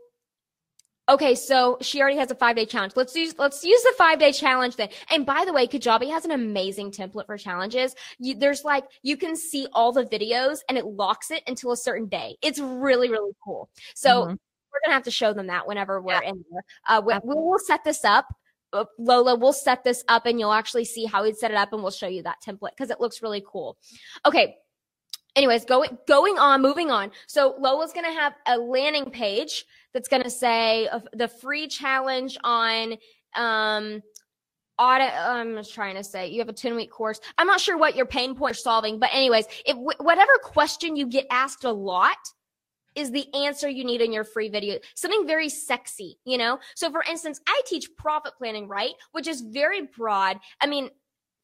Okay, 1.09 1.35
so 1.35 1.77
she 1.81 2.01
already 2.01 2.17
has 2.17 2.31
a 2.31 2.35
five 2.35 2.55
day 2.55 2.65
challenge. 2.65 2.93
Let's 2.95 3.15
use 3.15 3.33
let's 3.37 3.63
use 3.63 3.81
the 3.83 3.93
five 3.97 4.19
day 4.19 4.31
challenge 4.31 4.75
then. 4.75 4.89
And 5.09 5.25
by 5.25 5.45
the 5.45 5.53
way, 5.53 5.65
Kajabi 5.65 6.09
has 6.09 6.25
an 6.25 6.31
amazing 6.31 6.91
template 6.91 7.25
for 7.25 7.37
challenges. 7.37 7.95
You, 8.19 8.35
there's 8.35 8.65
like 8.65 8.83
you 9.03 9.15
can 9.15 9.35
see 9.35 9.67
all 9.71 9.93
the 9.93 10.03
videos 10.03 10.59
and 10.67 10.77
it 10.77 10.85
locks 10.85 11.31
it 11.31 11.43
until 11.47 11.71
a 11.71 11.77
certain 11.77 12.07
day. 12.07 12.37
It's 12.41 12.59
really 12.59 13.09
really 13.09 13.31
cool. 13.43 13.69
So 13.95 14.09
mm-hmm. 14.09 14.31
we're 14.31 14.79
gonna 14.83 14.95
have 14.95 15.03
to 15.03 15.11
show 15.11 15.33
them 15.33 15.47
that 15.47 15.65
whenever 15.65 16.01
we're 16.01 16.21
yeah. 16.21 16.29
in 16.29 16.43
there. 16.51 16.63
Uh, 16.85 17.01
we, 17.05 17.13
we 17.23 17.35
will 17.35 17.59
set 17.59 17.85
this 17.85 18.03
up. 18.03 18.27
Uh, 18.73 18.83
Lola, 18.99 19.35
we'll 19.35 19.53
set 19.53 19.85
this 19.85 20.03
up 20.09 20.25
and 20.25 20.41
you'll 20.41 20.51
actually 20.51 20.83
see 20.83 21.05
how 21.05 21.23
we'd 21.23 21.37
set 21.37 21.51
it 21.51 21.57
up 21.57 21.71
and 21.71 21.81
we'll 21.81 21.91
show 21.91 22.07
you 22.07 22.23
that 22.23 22.37
template 22.45 22.71
because 22.71 22.89
it 22.89 22.99
looks 22.99 23.21
really 23.21 23.43
cool. 23.47 23.77
Okay. 24.25 24.57
Anyways, 25.37 25.65
going 25.65 25.97
going 26.07 26.39
on, 26.39 26.63
moving 26.63 26.89
on. 26.89 27.11
So 27.27 27.55
Lola's 27.59 27.93
gonna 27.93 28.11
have 28.11 28.33
a 28.47 28.57
landing 28.57 29.11
page 29.11 29.65
that's 29.93 30.07
to 30.09 30.29
say 30.31 30.87
uh, 30.87 30.99
the 31.13 31.27
free 31.27 31.67
challenge 31.67 32.37
on 32.43 32.97
um, 33.35 34.01
audit 34.79 35.11
i'm 35.11 35.55
just 35.55 35.73
trying 35.73 35.95
to 35.95 36.03
say 36.03 36.27
you 36.27 36.39
have 36.39 36.49
a 36.49 36.53
10 36.53 36.75
week 36.75 36.91
course. 36.91 37.19
I'm 37.37 37.47
not 37.47 37.59
sure 37.59 37.77
what 37.77 37.95
your 37.95 38.05
pain 38.05 38.35
point 38.35 38.51
are 38.51 38.59
solving 38.59 38.99
but 38.99 39.09
anyways 39.11 39.45
if 39.65 39.75
whatever 39.99 40.33
question 40.43 40.95
you 40.95 41.07
get 41.07 41.25
asked 41.31 41.63
a 41.63 41.71
lot 41.71 42.17
is 42.95 43.11
the 43.11 43.25
answer 43.33 43.69
you 43.69 43.83
need 43.83 44.01
in 44.01 44.11
your 44.11 44.23
free 44.23 44.49
video. 44.49 44.79
Something 44.95 45.25
very 45.25 45.49
sexy 45.49 46.19
you 46.25 46.37
know? 46.37 46.59
So 46.75 46.91
for 46.91 47.03
instance 47.09 47.41
i 47.47 47.61
teach 47.65 47.89
profit 47.97 48.33
planning 48.37 48.67
right? 48.67 48.93
Which 49.13 49.27
is 49.27 49.41
very 49.41 49.87
broad. 49.97 50.37
I 50.61 50.67
mean 50.67 50.91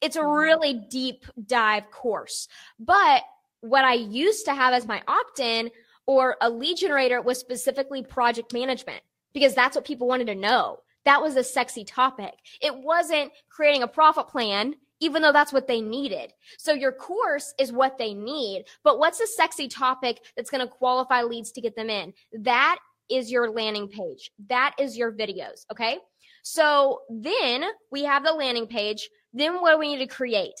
it's 0.00 0.16
a 0.16 0.24
really 0.24 0.74
deep 0.90 1.24
dive 1.46 1.90
course. 1.90 2.46
But 2.78 3.22
what 3.64 3.84
i 3.84 3.94
used 3.94 4.44
to 4.44 4.54
have 4.54 4.72
as 4.74 4.86
my 4.86 5.02
opt-in 5.08 5.70
or 6.06 6.36
a 6.40 6.50
lead 6.50 6.76
generator 6.76 7.20
was 7.22 7.38
specifically 7.38 8.02
project 8.02 8.52
management 8.52 9.00
because 9.32 9.54
that's 9.54 9.74
what 9.74 9.84
people 9.84 10.06
wanted 10.06 10.26
to 10.26 10.34
know 10.34 10.78
that 11.04 11.20
was 11.20 11.36
a 11.36 11.44
sexy 11.44 11.84
topic. 11.84 12.34
It 12.60 12.74
wasn't 12.74 13.32
creating 13.48 13.82
a 13.82 13.88
profit 13.88 14.28
plan, 14.28 14.74
even 15.00 15.22
though 15.22 15.32
that's 15.32 15.52
what 15.52 15.66
they 15.66 15.80
needed. 15.80 16.32
So 16.58 16.72
your 16.72 16.92
course 16.92 17.54
is 17.58 17.72
what 17.72 17.98
they 17.98 18.14
need. 18.14 18.64
But 18.82 18.98
what's 18.98 19.20
a 19.20 19.26
sexy 19.26 19.68
topic 19.68 20.20
that's 20.36 20.50
going 20.50 20.66
to 20.66 20.72
qualify 20.72 21.22
leads 21.22 21.52
to 21.52 21.60
get 21.60 21.76
them 21.76 21.90
in? 21.90 22.14
That 22.32 22.78
is 23.10 23.30
your 23.30 23.50
landing 23.50 23.88
page. 23.88 24.30
That 24.48 24.74
is 24.78 24.96
your 24.96 25.12
videos. 25.12 25.66
Okay. 25.70 25.98
So 26.42 27.02
then 27.10 27.64
we 27.90 28.04
have 28.04 28.24
the 28.24 28.32
landing 28.32 28.66
page. 28.66 29.08
Then 29.32 29.60
what 29.60 29.72
do 29.72 29.78
we 29.78 29.94
need 29.94 30.08
to 30.08 30.14
create? 30.14 30.54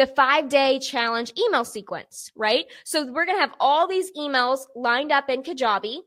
The 0.00 0.06
five 0.06 0.48
day 0.48 0.78
challenge 0.78 1.30
email 1.38 1.62
sequence, 1.62 2.32
right? 2.34 2.64
So 2.84 3.04
we're 3.12 3.26
going 3.26 3.36
to 3.36 3.42
have 3.42 3.52
all 3.60 3.86
these 3.86 4.10
emails 4.12 4.60
lined 4.74 5.12
up 5.12 5.28
in 5.28 5.42
Kajabi. 5.42 5.98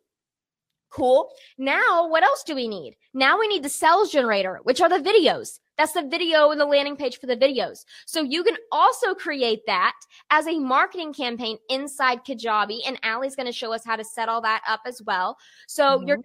Cool. 0.90 1.30
Now, 1.60 2.08
what 2.08 2.24
else 2.24 2.42
do 2.44 2.56
we 2.56 2.68
need? 2.68 2.96
Now 3.14 3.40
we 3.40 3.48
need 3.48 3.62
the 3.62 3.70
sales 3.70 4.12
generator, 4.12 4.62
which 4.64 4.82
are 4.82 4.90
the 4.90 4.98
videos. 4.98 5.60
That's 5.78 5.92
the 5.92 6.08
video 6.10 6.50
and 6.50 6.60
the 6.60 6.66
landing 6.66 6.96
page 6.96 7.20
for 7.20 7.28
the 7.28 7.38
videos. 7.38 7.86
So 8.08 8.24
you 8.24 8.44
can 8.44 8.58
also 8.72 9.14
create 9.14 9.60
that 9.68 9.94
as 10.32 10.48
a 10.48 10.58
marketing 10.58 11.14
campaign 11.14 11.60
inside 11.70 12.26
Kajabi. 12.26 12.80
And 12.88 13.00
Allie's 13.04 13.36
going 13.36 13.46
to 13.46 13.52
show 13.52 13.74
us 13.74 13.86
how 13.86 13.96
to 13.96 14.04
set 14.04 14.28
all 14.28 14.42
that 14.42 14.64
up 14.68 14.82
as 14.88 15.04
well. 15.06 15.38
So 15.68 15.84
mm-hmm. 15.84 16.08
you're 16.08 16.20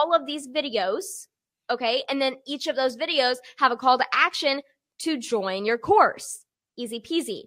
all 0.00 0.14
of 0.14 0.24
these 0.24 0.48
videos. 0.48 1.26
Okay. 1.68 2.02
And 2.08 2.18
then 2.18 2.36
each 2.46 2.66
of 2.66 2.76
those 2.76 2.96
videos 2.96 3.36
have 3.58 3.72
a 3.72 3.76
call 3.76 3.98
to 3.98 4.06
action 4.10 4.62
to 5.00 5.18
join 5.18 5.66
your 5.66 5.76
course. 5.76 6.46
Easy 6.80 7.00
peasy. 7.00 7.42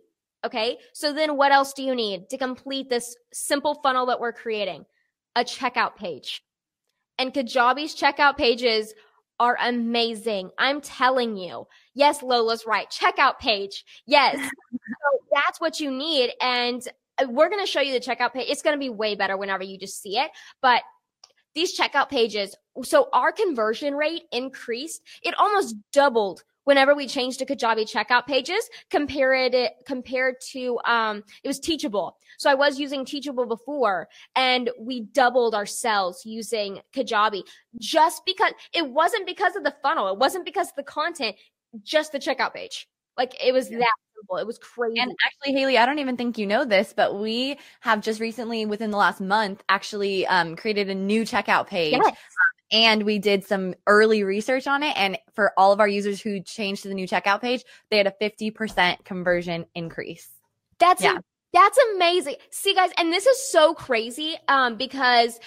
Okay. 0.45 0.77
So 0.93 1.13
then 1.13 1.37
what 1.37 1.51
else 1.51 1.73
do 1.73 1.83
you 1.83 1.95
need 1.95 2.29
to 2.29 2.37
complete 2.37 2.89
this 2.89 3.15
simple 3.31 3.79
funnel 3.81 4.05
that 4.07 4.19
we're 4.19 4.33
creating? 4.33 4.85
A 5.35 5.43
checkout 5.43 5.95
page. 5.95 6.43
And 7.17 7.33
Kajabi's 7.33 7.95
checkout 7.95 8.37
pages 8.37 8.93
are 9.39 9.57
amazing. 9.61 10.51
I'm 10.57 10.81
telling 10.81 11.37
you. 11.37 11.67
Yes, 11.95 12.21
Lola's 12.21 12.65
right. 12.67 12.87
Checkout 12.89 13.39
page. 13.39 13.83
Yes. 14.05 14.35
so 14.71 15.25
that's 15.33 15.59
what 15.59 15.79
you 15.79 15.89
need. 15.89 16.31
And 16.41 16.85
uh, 17.17 17.25
we're 17.29 17.49
going 17.49 17.63
to 17.63 17.71
show 17.71 17.81
you 17.81 17.93
the 17.93 18.05
checkout 18.05 18.33
page. 18.33 18.47
It's 18.49 18.61
going 18.61 18.75
to 18.75 18.79
be 18.79 18.89
way 18.89 19.15
better 19.15 19.37
whenever 19.37 19.63
you 19.63 19.77
just 19.77 20.01
see 20.01 20.17
it. 20.17 20.29
But 20.61 20.81
these 21.55 21.77
checkout 21.77 22.09
pages, 22.09 22.55
so 22.83 23.09
our 23.13 23.31
conversion 23.31 23.95
rate 23.95 24.23
increased. 24.31 25.01
It 25.21 25.35
almost 25.37 25.75
doubled 25.91 26.43
whenever 26.63 26.95
we 26.95 27.07
changed 27.07 27.39
to 27.39 27.45
Kajabi 27.45 27.89
checkout 27.89 28.25
pages 28.25 28.69
compared 28.89 29.53
it 29.53 29.73
compared 29.85 30.35
to 30.51 30.79
um 30.85 31.23
it 31.43 31.47
was 31.47 31.59
teachable. 31.59 32.17
So 32.37 32.49
I 32.49 32.55
was 32.55 32.79
using 32.79 33.05
teachable 33.05 33.45
before 33.45 34.07
and 34.35 34.69
we 34.79 35.01
doubled 35.01 35.55
our 35.55 35.65
sales 35.65 36.25
using 36.25 36.79
Kajabi 36.93 37.43
just 37.79 38.25
because 38.25 38.53
it 38.73 38.87
wasn't 38.89 39.25
because 39.25 39.55
of 39.55 39.63
the 39.63 39.75
funnel. 39.81 40.09
It 40.09 40.17
wasn't 40.17 40.45
because 40.45 40.69
of 40.69 40.75
the 40.75 40.83
content, 40.83 41.35
just 41.83 42.11
the 42.11 42.19
checkout 42.19 42.53
page. 42.53 42.87
Like 43.17 43.35
it 43.43 43.53
was 43.53 43.69
yeah. 43.69 43.79
that 43.79 43.93
simple. 44.15 44.37
It 44.37 44.47
was 44.47 44.57
crazy. 44.57 44.99
And 44.99 45.11
actually, 45.25 45.53
Haley, 45.59 45.77
I 45.77 45.85
don't 45.85 45.99
even 45.99 46.17
think 46.17 46.37
you 46.37 46.47
know 46.47 46.65
this, 46.65 46.93
but 46.95 47.19
we 47.19 47.59
have 47.81 48.01
just 48.01 48.19
recently, 48.19 48.65
within 48.65 48.89
the 48.89 48.97
last 48.97 49.21
month, 49.21 49.63
actually 49.69 50.25
um, 50.25 50.55
created 50.55 50.89
a 50.89 50.95
new 50.95 51.21
checkout 51.21 51.67
page. 51.67 51.93
Yes 51.93 52.15
and 52.73 53.03
we 53.03 53.19
did 53.19 53.45
some 53.45 53.75
early 53.85 54.23
research 54.23 54.65
on 54.67 54.83
it. 54.83 54.97
And 54.97 55.17
for 55.33 55.53
all 55.57 55.71
of 55.71 55.79
our 55.79 55.87
users 55.87 56.19
who 56.19 56.41
changed 56.41 56.81
to 56.81 56.89
the 56.89 56.95
new 56.95 57.07
checkout 57.07 57.39
page, 57.39 57.63
they 57.89 57.97
had 57.97 58.07
a 58.07 58.13
50% 58.19 59.05
conversion 59.05 59.65
increase. 59.75 60.27
That's 60.79 61.03
yeah. 61.03 61.19
that's 61.53 61.79
amazing. 61.93 62.35
See 62.49 62.73
guys, 62.73 62.89
and 62.97 63.13
this 63.13 63.27
is 63.27 63.51
so 63.51 63.73
crazy 63.73 64.35
um 64.47 64.75
because 64.75 65.39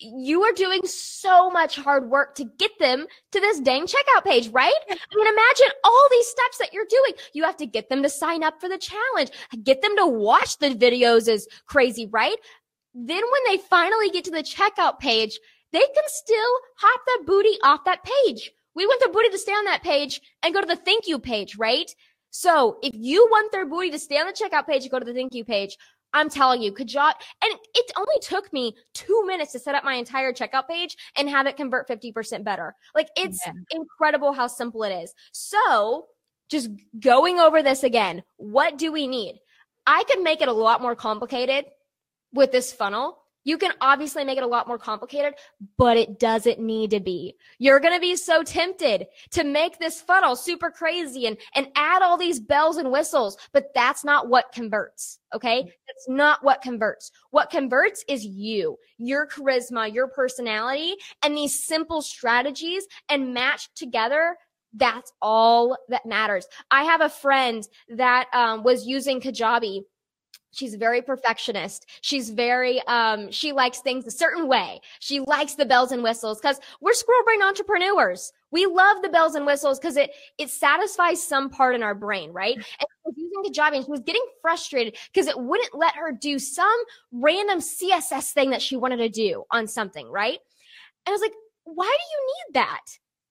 you 0.00 0.42
are 0.42 0.52
doing 0.52 0.80
so 0.84 1.48
much 1.50 1.76
hard 1.76 2.10
work 2.10 2.34
to 2.34 2.44
get 2.58 2.72
them 2.80 3.06
to 3.30 3.40
this 3.40 3.60
dang 3.60 3.86
checkout 3.86 4.24
page, 4.24 4.48
right? 4.48 4.74
I 4.90 5.14
mean, 5.14 5.26
imagine 5.26 5.68
all 5.84 6.08
these 6.10 6.26
steps 6.26 6.58
that 6.58 6.72
you're 6.72 6.86
doing. 6.90 7.12
You 7.32 7.44
have 7.44 7.56
to 7.58 7.66
get 7.66 7.88
them 7.88 8.02
to 8.02 8.08
sign 8.08 8.42
up 8.42 8.60
for 8.60 8.68
the 8.68 8.76
challenge, 8.76 9.30
get 9.62 9.82
them 9.82 9.96
to 9.98 10.06
watch 10.06 10.58
the 10.58 10.70
videos 10.70 11.28
is 11.28 11.46
crazy, 11.66 12.08
right? 12.10 12.36
Then 12.92 13.22
when 13.22 13.40
they 13.46 13.58
finally 13.58 14.10
get 14.10 14.24
to 14.24 14.30
the 14.32 14.42
checkout 14.42 14.98
page, 14.98 15.38
they 15.74 15.80
can 15.80 16.04
still 16.06 16.58
hop 16.78 17.00
that 17.06 17.26
booty 17.26 17.56
off 17.62 17.84
that 17.84 18.04
page. 18.04 18.50
We 18.74 18.86
want 18.86 19.00
their 19.00 19.12
booty 19.12 19.28
to 19.30 19.38
stay 19.38 19.52
on 19.52 19.64
that 19.66 19.82
page 19.82 20.20
and 20.42 20.54
go 20.54 20.60
to 20.60 20.66
the 20.66 20.76
thank 20.76 21.06
you 21.06 21.18
page, 21.18 21.56
right? 21.56 21.90
So 22.30 22.78
if 22.82 22.92
you 22.94 23.28
want 23.30 23.52
their 23.52 23.66
booty 23.66 23.90
to 23.90 23.98
stay 23.98 24.18
on 24.18 24.26
the 24.26 24.32
checkout 24.32 24.66
page 24.66 24.82
and 24.82 24.90
go 24.90 24.98
to 24.98 25.04
the 25.04 25.14
thank 25.14 25.34
you 25.34 25.44
page, 25.44 25.76
I'm 26.12 26.30
telling 26.30 26.62
you, 26.62 26.72
Kajot, 26.72 27.12
and 27.42 27.54
it 27.74 27.92
only 27.96 28.14
took 28.22 28.52
me 28.52 28.74
two 28.94 29.24
minutes 29.26 29.52
to 29.52 29.58
set 29.58 29.74
up 29.74 29.84
my 29.84 29.94
entire 29.94 30.32
checkout 30.32 30.68
page 30.68 30.96
and 31.16 31.28
have 31.28 31.46
it 31.46 31.56
convert 31.56 31.88
50% 31.88 32.44
better. 32.44 32.74
Like 32.94 33.08
it's 33.16 33.40
yeah. 33.44 33.52
incredible 33.72 34.32
how 34.32 34.46
simple 34.46 34.84
it 34.84 34.92
is. 34.92 35.12
So 35.32 36.06
just 36.48 36.70
going 37.00 37.40
over 37.40 37.62
this 37.62 37.82
again, 37.82 38.22
what 38.36 38.78
do 38.78 38.92
we 38.92 39.08
need? 39.08 39.40
I 39.86 40.04
could 40.04 40.22
make 40.22 40.40
it 40.40 40.48
a 40.48 40.52
lot 40.52 40.80
more 40.80 40.94
complicated 40.94 41.66
with 42.32 42.52
this 42.52 42.72
funnel 42.72 43.23
you 43.44 43.58
can 43.58 43.72
obviously 43.80 44.24
make 44.24 44.38
it 44.38 44.42
a 44.42 44.48
lot 44.48 44.66
more 44.66 44.78
complicated, 44.78 45.34
but 45.76 45.96
it 45.96 46.18
doesn't 46.18 46.58
need 46.58 46.90
to 46.90 47.00
be. 47.00 47.36
You're 47.58 47.80
going 47.80 47.94
to 47.94 48.00
be 48.00 48.16
so 48.16 48.42
tempted 48.42 49.06
to 49.32 49.44
make 49.44 49.78
this 49.78 50.00
funnel 50.00 50.34
super 50.34 50.70
crazy 50.70 51.26
and, 51.26 51.36
and 51.54 51.68
add 51.76 52.02
all 52.02 52.16
these 52.16 52.40
bells 52.40 52.78
and 52.78 52.90
whistles, 52.90 53.36
but 53.52 53.72
that's 53.74 54.04
not 54.04 54.28
what 54.28 54.52
converts. 54.52 55.20
Okay. 55.34 55.62
That's 55.62 56.08
not 56.08 56.42
what 56.42 56.62
converts. 56.62 57.10
What 57.30 57.50
converts 57.50 58.04
is 58.08 58.24
you, 58.24 58.76
your 58.98 59.26
charisma, 59.26 59.92
your 59.92 60.08
personality, 60.08 60.94
and 61.22 61.36
these 61.36 61.62
simple 61.62 62.02
strategies 62.02 62.86
and 63.08 63.34
matched 63.34 63.76
together 63.76 64.36
that's 64.76 65.12
all 65.22 65.76
that 65.88 66.04
matters. 66.04 66.46
I 66.70 66.82
have 66.82 67.00
a 67.00 67.08
friend 67.08 67.66
that 67.90 68.26
um, 68.34 68.64
was 68.64 68.84
using 68.84 69.20
Kajabi 69.20 69.82
She's 70.52 70.74
very 70.76 71.02
perfectionist. 71.02 71.86
She's 72.00 72.30
very, 72.30 72.80
um, 72.86 73.30
she 73.30 73.52
likes 73.52 73.80
things 73.80 74.06
a 74.06 74.10
certain 74.10 74.46
way. 74.46 74.80
She 75.00 75.20
likes 75.20 75.54
the 75.54 75.66
bells 75.66 75.90
and 75.92 76.02
whistles 76.02 76.40
because 76.40 76.60
we're 76.80 76.92
squirrel 76.92 77.24
brain 77.24 77.42
entrepreneurs. 77.42 78.32
We 78.52 78.66
love 78.66 79.02
the 79.02 79.08
bells 79.08 79.34
and 79.34 79.46
whistles 79.46 79.78
because 79.78 79.96
it, 79.96 80.12
it 80.38 80.50
satisfies 80.50 81.26
some 81.26 81.50
part 81.50 81.74
in 81.74 81.82
our 81.82 81.94
brain, 81.94 82.32
right? 82.32 82.56
And 82.80 82.88
she 82.90 82.96
was 83.04 83.14
using 83.16 83.52
Kajabi 83.52 83.76
and 83.76 83.84
she 83.84 83.90
was 83.90 84.00
getting 84.00 84.24
frustrated 84.40 84.96
because 85.12 85.26
it 85.26 85.38
wouldn't 85.38 85.74
let 85.74 85.94
her 85.96 86.12
do 86.12 86.38
some 86.38 86.76
random 87.12 87.58
CSS 87.58 88.32
thing 88.32 88.50
that 88.50 88.62
she 88.62 88.76
wanted 88.76 88.98
to 88.98 89.08
do 89.08 89.44
on 89.50 89.66
something, 89.66 90.08
right? 90.08 90.38
And 91.04 91.08
I 91.08 91.10
was 91.12 91.20
like, 91.20 91.34
why 91.64 91.84
do 91.84 91.90
you 91.90 92.26
need 92.26 92.54
that? 92.54 92.80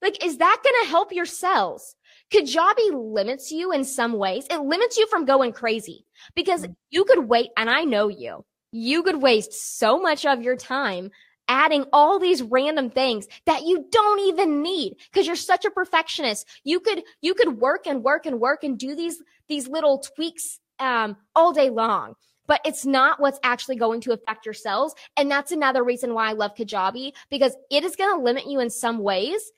Like, 0.01 0.23
is 0.23 0.37
that 0.37 0.61
going 0.63 0.83
to 0.83 0.89
help 0.89 1.13
your 1.13 1.25
cells? 1.25 1.95
Kajabi 2.33 3.13
limits 3.13 3.51
you 3.51 3.71
in 3.71 3.83
some 3.83 4.13
ways. 4.13 4.47
It 4.49 4.61
limits 4.61 4.97
you 4.97 5.07
from 5.07 5.25
going 5.25 5.53
crazy 5.53 6.05
because 6.35 6.65
mm. 6.65 6.75
you 6.89 7.05
could 7.05 7.27
wait, 7.29 7.51
and 7.55 7.69
I 7.69 7.83
know 7.83 8.07
you, 8.07 8.43
you 8.71 9.03
could 9.03 9.21
waste 9.21 9.77
so 9.77 9.99
much 9.99 10.25
of 10.25 10.41
your 10.41 10.55
time 10.55 11.11
adding 11.47 11.85
all 11.93 12.19
these 12.19 12.41
random 12.41 12.89
things 12.89 13.27
that 13.45 13.63
you 13.63 13.85
don't 13.91 14.21
even 14.21 14.61
need 14.63 14.95
because 15.11 15.27
you're 15.27 15.35
such 15.35 15.65
a 15.65 15.69
perfectionist. 15.69 16.47
You 16.63 16.79
could, 16.79 17.03
you 17.21 17.33
could 17.33 17.59
work 17.59 17.85
and 17.85 18.03
work 18.03 18.25
and 18.25 18.39
work 18.39 18.63
and 18.63 18.79
do 18.79 18.95
these, 18.95 19.21
these 19.47 19.67
little 19.67 19.99
tweaks, 19.99 20.59
um, 20.79 21.17
all 21.35 21.53
day 21.53 21.69
long 21.69 22.15
but 22.45 22.59
it's 22.65 22.85
not 22.85 23.21
what's 23.21 23.39
actually 23.43 23.77
going 23.77 24.01
to 24.01 24.11
affect 24.11 24.45
your 24.45 24.53
cells. 24.53 24.93
And 25.15 25.31
that's 25.31 25.53
another 25.53 25.81
reason 25.81 26.13
why 26.13 26.29
I 26.29 26.33
love 26.33 26.55
Kajabi 26.55 27.13
because 27.29 27.55
it 27.71 27.85
is 27.85 27.95
going 27.95 28.13
to 28.17 28.21
limit 28.21 28.47
you 28.47 28.59
in 28.59 28.69
some 28.69 28.99
ways 28.99 29.51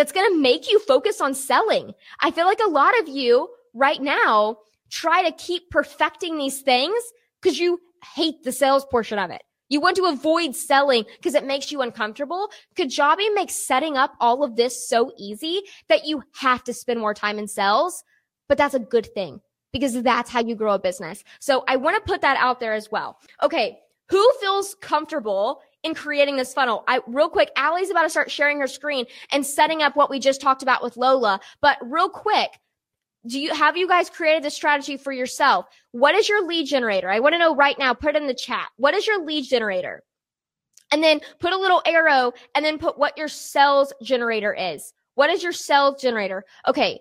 that's 0.00 0.12
going 0.12 0.32
to 0.32 0.40
make 0.40 0.70
you 0.70 0.78
focus 0.78 1.20
on 1.20 1.34
selling. 1.34 1.92
I 2.20 2.30
feel 2.30 2.46
like 2.46 2.60
a 2.64 2.70
lot 2.70 2.98
of 3.00 3.08
you 3.08 3.50
right 3.74 4.00
now 4.00 4.56
try 4.88 5.28
to 5.28 5.36
keep 5.36 5.68
perfecting 5.68 6.38
these 6.38 6.62
things 6.62 6.96
because 7.38 7.58
you 7.58 7.78
hate 8.14 8.42
the 8.42 8.50
sales 8.50 8.86
portion 8.86 9.18
of 9.18 9.30
it. 9.30 9.42
You 9.68 9.78
want 9.78 9.96
to 9.96 10.06
avoid 10.06 10.56
selling 10.56 11.04
because 11.18 11.34
it 11.34 11.44
makes 11.44 11.70
you 11.70 11.82
uncomfortable. 11.82 12.48
Kajabi 12.76 13.34
makes 13.34 13.66
setting 13.66 13.98
up 13.98 14.14
all 14.20 14.42
of 14.42 14.56
this 14.56 14.88
so 14.88 15.12
easy 15.18 15.60
that 15.90 16.06
you 16.06 16.22
have 16.36 16.64
to 16.64 16.72
spend 16.72 16.98
more 16.98 17.12
time 17.12 17.38
in 17.38 17.46
sales, 17.46 18.02
but 18.48 18.56
that's 18.56 18.74
a 18.74 18.78
good 18.80 19.12
thing 19.12 19.42
because 19.70 20.02
that's 20.02 20.30
how 20.30 20.40
you 20.40 20.54
grow 20.54 20.72
a 20.72 20.78
business. 20.78 21.22
So 21.40 21.62
I 21.68 21.76
want 21.76 22.02
to 22.02 22.10
put 22.10 22.22
that 22.22 22.38
out 22.38 22.58
there 22.58 22.72
as 22.72 22.90
well. 22.90 23.18
Okay. 23.42 23.80
Who 24.08 24.32
feels 24.40 24.76
comfortable 24.76 25.60
in 25.82 25.94
creating 25.94 26.36
this 26.36 26.52
funnel. 26.52 26.84
I 26.88 27.00
real 27.06 27.28
quick, 27.28 27.50
Allie's 27.56 27.90
about 27.90 28.02
to 28.02 28.10
start 28.10 28.30
sharing 28.30 28.60
her 28.60 28.66
screen 28.66 29.06
and 29.32 29.44
setting 29.44 29.82
up 29.82 29.96
what 29.96 30.10
we 30.10 30.18
just 30.18 30.40
talked 30.40 30.62
about 30.62 30.82
with 30.82 30.96
Lola. 30.96 31.40
But 31.60 31.78
real 31.82 32.08
quick, 32.08 32.50
do 33.26 33.38
you 33.38 33.54
have 33.54 33.76
you 33.76 33.86
guys 33.86 34.08
created 34.08 34.42
the 34.42 34.50
strategy 34.50 34.96
for 34.96 35.12
yourself? 35.12 35.66
What 35.92 36.14
is 36.14 36.28
your 36.28 36.46
lead 36.46 36.66
generator? 36.66 37.10
I 37.10 37.20
want 37.20 37.34
to 37.34 37.38
know 37.38 37.54
right 37.54 37.78
now. 37.78 37.92
Put 37.94 38.16
it 38.16 38.22
in 38.22 38.28
the 38.28 38.34
chat. 38.34 38.68
What 38.76 38.94
is 38.94 39.06
your 39.06 39.24
lead 39.24 39.44
generator? 39.44 40.02
And 40.92 41.02
then 41.02 41.20
put 41.38 41.52
a 41.52 41.58
little 41.58 41.82
arrow 41.86 42.32
and 42.54 42.64
then 42.64 42.78
put 42.78 42.98
what 42.98 43.16
your 43.16 43.28
sales 43.28 43.92
generator 44.02 44.54
is. 44.54 44.92
What 45.14 45.30
is 45.30 45.42
your 45.42 45.52
sales 45.52 46.00
generator? 46.00 46.44
Okay. 46.66 47.00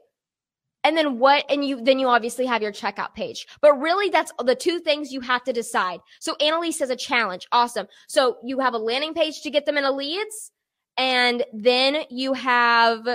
And 0.83 0.95
then 0.95 1.19
what? 1.19 1.45
And 1.50 1.65
you, 1.65 1.83
then 1.83 2.00
you 2.00 2.07
obviously 2.07 2.45
have 2.45 2.62
your 2.62 2.71
checkout 2.71 3.13
page. 3.13 3.48
But 3.62 3.74
really, 3.79 4.09
that's 4.09 4.31
the 4.43 4.55
two 4.55 4.79
things 4.79 5.12
you 5.12 5.21
have 5.21 5.43
to 5.43 5.53
decide. 5.53 6.00
So 6.19 6.36
Annalise 6.36 6.77
says 6.77 6.89
a 6.89 6.95
challenge. 6.95 7.48
Awesome. 7.51 7.88
So 8.07 8.38
you 8.43 8.59
have 8.59 8.74
a 8.74 8.77
landing 8.77 9.13
page 9.13 9.41
to 9.41 9.50
get 9.50 9.65
them 9.65 9.77
in 9.77 9.83
a 9.83 9.91
leads. 9.91 10.51
And 10.98 11.43
then 11.53 12.03
you 12.09 12.33
have 12.33 13.07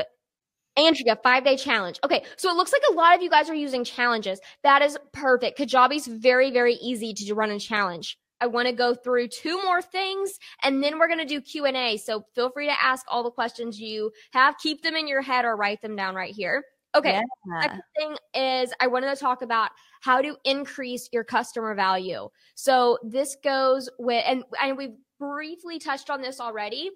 Andrea, 0.76 1.16
five 1.23 1.44
day 1.44 1.56
challenge. 1.56 2.00
Okay, 2.04 2.25
so 2.37 2.50
it 2.50 2.56
looks 2.56 2.73
like 2.73 2.83
a 2.90 2.94
lot 2.94 3.14
of 3.14 3.23
you 3.23 3.30
guys 3.30 3.49
are 3.49 3.54
using 3.54 3.85
challenges. 3.85 4.40
That 4.62 4.83
is 4.83 4.99
perfect. 5.12 5.59
Kajabi's 5.59 6.06
very, 6.06 6.50
very 6.50 6.75
easy 6.75 7.14
to 7.14 7.35
run 7.35 7.50
a 7.50 7.59
challenge. 7.59 8.18
I 8.40 8.47
want 8.47 8.66
to 8.68 8.75
go 8.75 8.94
through 8.94 9.28
two 9.28 9.62
more 9.62 9.80
things 9.80 10.38
and 10.62 10.83
then 10.83 10.99
we're 10.99 11.06
going 11.06 11.21
to 11.21 11.25
do 11.25 11.40
Q&A. 11.40 11.97
So 11.97 12.26
feel 12.35 12.50
free 12.50 12.66
to 12.66 12.85
ask 12.85 13.06
all 13.09 13.23
the 13.23 13.30
questions 13.30 13.80
you 13.80 14.11
have. 14.33 14.59
Keep 14.59 14.83
them 14.83 14.97
in 14.97 15.06
your 15.09 15.23
head 15.23 15.44
or 15.44 15.56
write 15.56 15.80
them 15.80 15.97
down 15.97 16.14
right 16.14 16.35
here. 16.35 16.64
Okay. 16.95 17.21
Yeah. 17.47 17.63
Second 17.63 17.83
thing 17.97 18.17
is 18.35 18.73
I 18.81 18.87
wanted 18.87 19.15
to 19.15 19.17
talk 19.17 19.43
about 19.43 19.71
how 20.01 20.21
to 20.23 20.37
increase 20.45 21.09
your 21.13 21.25
customer 21.25 21.75
value. 21.75 22.29
So 22.55 22.99
this 23.03 23.37
goes 23.43 23.89
with, 23.99 24.25
and, 24.27 24.45
and 24.63 24.77
we've 24.77 24.95
briefly 25.19 25.79
touched 25.79 26.11
on 26.11 26.23
this 26.23 26.41
already, 26.41 26.91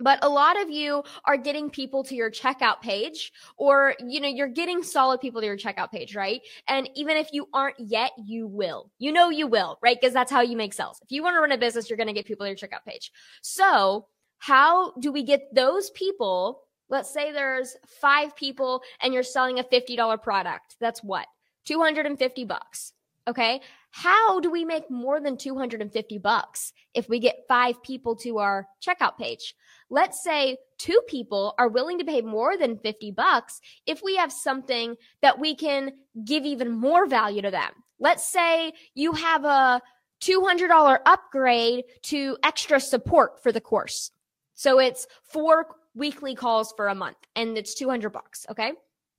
but 0.00 0.18
a 0.22 0.28
lot 0.28 0.60
of 0.60 0.70
you 0.70 1.02
are 1.24 1.36
getting 1.36 1.70
people 1.70 2.04
to 2.04 2.14
your 2.14 2.30
checkout 2.30 2.80
page 2.80 3.32
or 3.56 3.94
you 4.06 4.20
know 4.20 4.28
you're 4.28 4.48
getting 4.48 4.82
solid 4.82 5.20
people 5.20 5.40
to 5.40 5.46
your 5.46 5.56
checkout 5.56 5.90
page 5.90 6.14
right 6.14 6.40
and 6.68 6.88
even 6.94 7.16
if 7.16 7.28
you 7.32 7.48
aren't 7.52 7.78
yet 7.78 8.12
you 8.24 8.46
will 8.46 8.90
you 8.98 9.10
know 9.12 9.28
you 9.28 9.46
will 9.46 9.78
right 9.82 9.98
because 10.00 10.14
that's 10.14 10.30
how 10.30 10.40
you 10.40 10.56
make 10.56 10.72
sales 10.72 11.00
if 11.02 11.10
you 11.10 11.22
want 11.22 11.34
to 11.34 11.40
run 11.40 11.52
a 11.52 11.58
business 11.58 11.90
you're 11.90 11.96
going 11.96 12.06
to 12.06 12.12
get 12.12 12.26
people 12.26 12.46
to 12.46 12.50
your 12.50 12.56
checkout 12.56 12.84
page 12.86 13.10
so 13.42 14.06
how 14.38 14.92
do 15.00 15.10
we 15.10 15.22
get 15.22 15.52
those 15.52 15.90
people 15.90 16.60
let's 16.88 17.12
say 17.12 17.32
there's 17.32 17.76
five 17.86 18.34
people 18.36 18.82
and 19.00 19.12
you're 19.12 19.22
selling 19.22 19.58
a 19.58 19.64
$50 19.64 20.22
product. 20.22 20.76
That's 20.80 21.02
what? 21.02 21.26
250 21.66 22.44
bucks. 22.44 22.92
Okay? 23.26 23.60
How 23.90 24.40
do 24.40 24.50
we 24.50 24.64
make 24.64 24.90
more 24.90 25.20
than 25.20 25.36
250 25.36 26.18
bucks 26.18 26.72
if 26.94 27.08
we 27.08 27.18
get 27.18 27.44
five 27.46 27.82
people 27.82 28.16
to 28.16 28.38
our 28.38 28.66
checkout 28.84 29.18
page? 29.18 29.54
Let's 29.90 30.22
say 30.22 30.58
two 30.78 31.00
people 31.08 31.54
are 31.58 31.68
willing 31.68 31.98
to 31.98 32.04
pay 32.04 32.20
more 32.20 32.56
than 32.56 32.78
50 32.78 33.10
bucks 33.12 33.60
if 33.86 34.02
we 34.02 34.16
have 34.16 34.32
something 34.32 34.96
that 35.22 35.38
we 35.38 35.54
can 35.54 35.92
give 36.24 36.44
even 36.44 36.70
more 36.70 37.06
value 37.06 37.42
to 37.42 37.50
them. 37.50 37.72
Let's 37.98 38.30
say 38.30 38.72
you 38.94 39.12
have 39.12 39.44
a 39.44 39.80
$200 40.22 40.98
upgrade 41.06 41.84
to 42.02 42.36
extra 42.42 42.80
support 42.80 43.42
for 43.42 43.52
the 43.52 43.60
course. 43.60 44.10
So 44.54 44.78
it's 44.78 45.06
four 45.22 45.66
weekly 45.98 46.34
calls 46.34 46.72
for 46.76 46.88
a 46.88 46.94
month 46.94 47.18
and 47.36 47.58
it's 47.58 47.74
200 47.74 48.10
bucks. 48.10 48.46
Okay. 48.50 48.70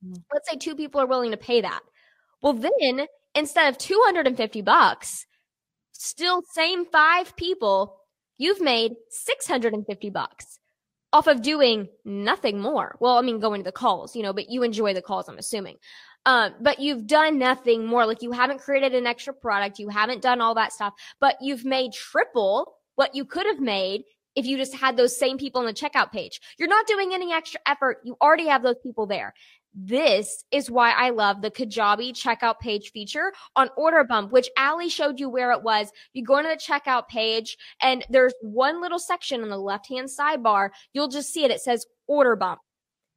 Mm-hmm. 0.04 0.14
Let's 0.32 0.50
say 0.50 0.56
two 0.56 0.74
people 0.74 1.00
are 1.00 1.06
willing 1.06 1.30
to 1.30 1.36
pay 1.36 1.60
that. 1.60 1.80
Well, 2.42 2.54
then 2.54 3.06
instead 3.34 3.68
of 3.68 3.78
250 3.78 4.62
bucks, 4.62 5.26
still 5.92 6.42
same 6.54 6.86
five 6.86 7.36
people, 7.36 8.00
you've 8.38 8.60
made 8.60 8.92
650 9.10 10.10
bucks 10.10 10.58
off 11.12 11.26
of 11.26 11.42
doing 11.42 11.88
nothing 12.04 12.60
more. 12.60 12.96
Well, 13.00 13.18
I 13.18 13.22
mean, 13.22 13.40
going 13.40 13.60
to 13.60 13.64
the 13.64 13.72
calls, 13.72 14.16
you 14.16 14.22
know, 14.22 14.32
but 14.32 14.48
you 14.48 14.62
enjoy 14.62 14.94
the 14.94 15.02
calls, 15.02 15.28
I'm 15.28 15.38
assuming. 15.38 15.76
Um, 16.26 16.54
but 16.60 16.78
you've 16.78 17.06
done 17.06 17.38
nothing 17.38 17.86
more. 17.86 18.06
Like 18.06 18.22
you 18.22 18.32
haven't 18.32 18.60
created 18.60 18.94
an 18.94 19.06
extra 19.06 19.32
product. 19.34 19.78
You 19.78 19.88
haven't 19.88 20.22
done 20.22 20.40
all 20.40 20.54
that 20.54 20.72
stuff, 20.72 20.94
but 21.18 21.36
you've 21.40 21.64
made 21.64 21.92
triple 21.92 22.74
what 22.94 23.14
you 23.14 23.24
could 23.24 23.46
have 23.46 23.60
made 23.60 24.02
if 24.36 24.46
you 24.46 24.56
just 24.56 24.74
had 24.74 24.96
those 24.96 25.18
same 25.18 25.38
people 25.38 25.60
on 25.60 25.66
the 25.66 25.72
checkout 25.72 26.12
page. 26.12 26.40
You're 26.58 26.68
not 26.68 26.86
doing 26.86 27.12
any 27.12 27.32
extra 27.32 27.60
effort. 27.66 27.98
You 28.04 28.16
already 28.20 28.46
have 28.46 28.62
those 28.62 28.78
people 28.82 29.06
there. 29.06 29.34
This 29.72 30.44
is 30.50 30.70
why 30.70 30.90
I 30.90 31.10
love 31.10 31.42
the 31.42 31.50
Kajabi 31.50 32.12
checkout 32.12 32.58
page 32.58 32.90
feature 32.90 33.32
on 33.54 33.70
Order 33.76 34.02
Bump, 34.02 34.32
which 34.32 34.50
Allie 34.56 34.88
showed 34.88 35.20
you 35.20 35.28
where 35.28 35.52
it 35.52 35.62
was. 35.62 35.92
You 36.12 36.24
go 36.24 36.38
into 36.38 36.50
the 36.50 36.56
checkout 36.56 37.06
page 37.06 37.56
and 37.80 38.04
there's 38.10 38.34
one 38.42 38.80
little 38.80 38.98
section 38.98 39.42
on 39.42 39.48
the 39.48 39.58
left 39.58 39.88
hand 39.88 40.08
sidebar. 40.08 40.70
You'll 40.92 41.08
just 41.08 41.32
see 41.32 41.44
it. 41.44 41.52
It 41.52 41.60
says 41.60 41.86
Order 42.08 42.34
Bump. 42.34 42.60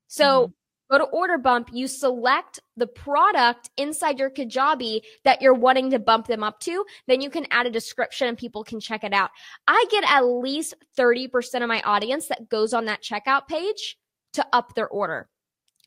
So 0.07 0.23
mm-hmm. 0.23 0.51
Go 0.93 0.99
to 0.99 1.11
Order 1.11 1.37
Bump. 1.39 1.69
You 1.73 1.87
select 1.87 2.59
the 2.77 2.85
product 2.85 3.69
inside 3.77 4.19
your 4.19 4.29
Kajabi 4.29 5.01
that 5.23 5.41
you're 5.41 5.53
wanting 5.53 5.89
to 5.91 5.99
bump 5.99 6.27
them 6.27 6.43
up 6.43 6.59
to. 6.61 6.85
Then 7.07 7.19
you 7.19 7.29
can 7.29 7.47
add 7.49 7.65
a 7.65 7.71
description 7.71 8.27
and 8.27 8.37
people 8.37 8.63
can 8.63 8.79
check 8.79 9.03
it 9.03 9.13
out. 9.13 9.31
I 9.67 9.85
get 9.89 10.03
at 10.07 10.21
least 10.21 10.75
30% 10.97 11.61
of 11.63 11.67
my 11.67 11.81
audience 11.81 12.27
that 12.27 12.47
goes 12.47 12.73
on 12.73 12.85
that 12.85 13.01
checkout 13.01 13.47
page 13.47 13.97
to 14.33 14.45
up 14.53 14.75
their 14.75 14.87
order 14.87 15.29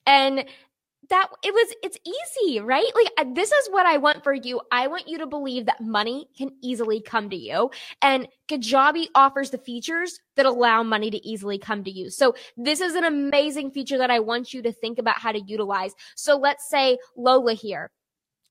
and 0.06 0.44
that 1.10 1.28
it 1.42 1.52
was 1.52 1.74
it's 1.82 1.98
easy 2.04 2.60
right? 2.60 2.90
Like 2.94 3.34
this 3.34 3.52
is 3.52 3.68
what 3.70 3.86
i 3.86 3.96
want 3.96 4.24
for 4.24 4.34
you. 4.34 4.60
I 4.72 4.86
want 4.86 5.08
you 5.08 5.18
to 5.18 5.26
believe 5.26 5.66
that 5.66 5.80
money 5.80 6.28
can 6.36 6.50
easily 6.62 7.00
come 7.00 7.30
to 7.30 7.36
you 7.36 7.70
and 8.02 8.28
kajabi 8.48 9.08
offers 9.14 9.50
the 9.50 9.58
features 9.58 10.18
that 10.36 10.46
allow 10.46 10.82
money 10.82 11.10
to 11.10 11.26
easily 11.26 11.58
come 11.58 11.84
to 11.84 11.90
you. 11.90 12.10
So 12.10 12.34
this 12.56 12.80
is 12.80 12.94
an 12.94 13.04
amazing 13.04 13.70
feature 13.70 13.98
that 13.98 14.10
i 14.10 14.18
want 14.18 14.52
you 14.52 14.62
to 14.62 14.72
think 14.72 14.98
about 14.98 15.18
how 15.18 15.32
to 15.32 15.40
utilize. 15.40 15.92
So 16.14 16.36
let's 16.36 16.68
say 16.68 16.98
lola 17.16 17.54
here 17.54 17.90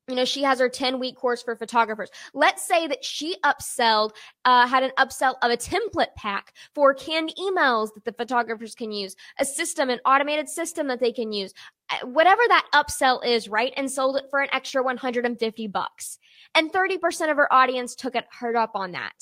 you 0.07 0.15
know, 0.15 0.25
she 0.25 0.43
has 0.43 0.59
her 0.59 0.69
10 0.69 0.99
week 0.99 1.15
course 1.15 1.41
for 1.41 1.55
photographers. 1.55 2.09
Let's 2.33 2.65
say 2.65 2.87
that 2.87 3.03
she 3.03 3.35
upselled, 3.43 4.11
uh, 4.45 4.67
had 4.67 4.83
an 4.83 4.91
upsell 4.99 5.35
of 5.41 5.51
a 5.51 5.57
template 5.57 6.13
pack 6.15 6.53
for 6.73 6.93
canned 6.93 7.33
emails 7.39 7.93
that 7.95 8.05
the 8.05 8.13
photographers 8.13 8.75
can 8.75 8.91
use, 8.91 9.15
a 9.39 9.45
system, 9.45 9.89
an 9.89 9.99
automated 10.05 10.47
system 10.47 10.87
that 10.87 10.99
they 10.99 11.11
can 11.11 11.31
use, 11.31 11.53
uh, 11.89 12.05
whatever 12.05 12.41
that 12.47 12.67
upsell 12.73 13.25
is, 13.25 13.49
right? 13.49 13.73
And 13.77 13.89
sold 13.89 14.17
it 14.17 14.25
for 14.29 14.41
an 14.41 14.49
extra 14.51 14.83
150 14.83 15.67
bucks. 15.67 16.19
And 16.53 16.71
30% 16.71 17.31
of 17.31 17.37
her 17.37 17.51
audience 17.51 17.95
took 17.95 18.15
it, 18.15 18.25
heard 18.31 18.55
up 18.55 18.71
on 18.75 18.91
that. 18.91 19.13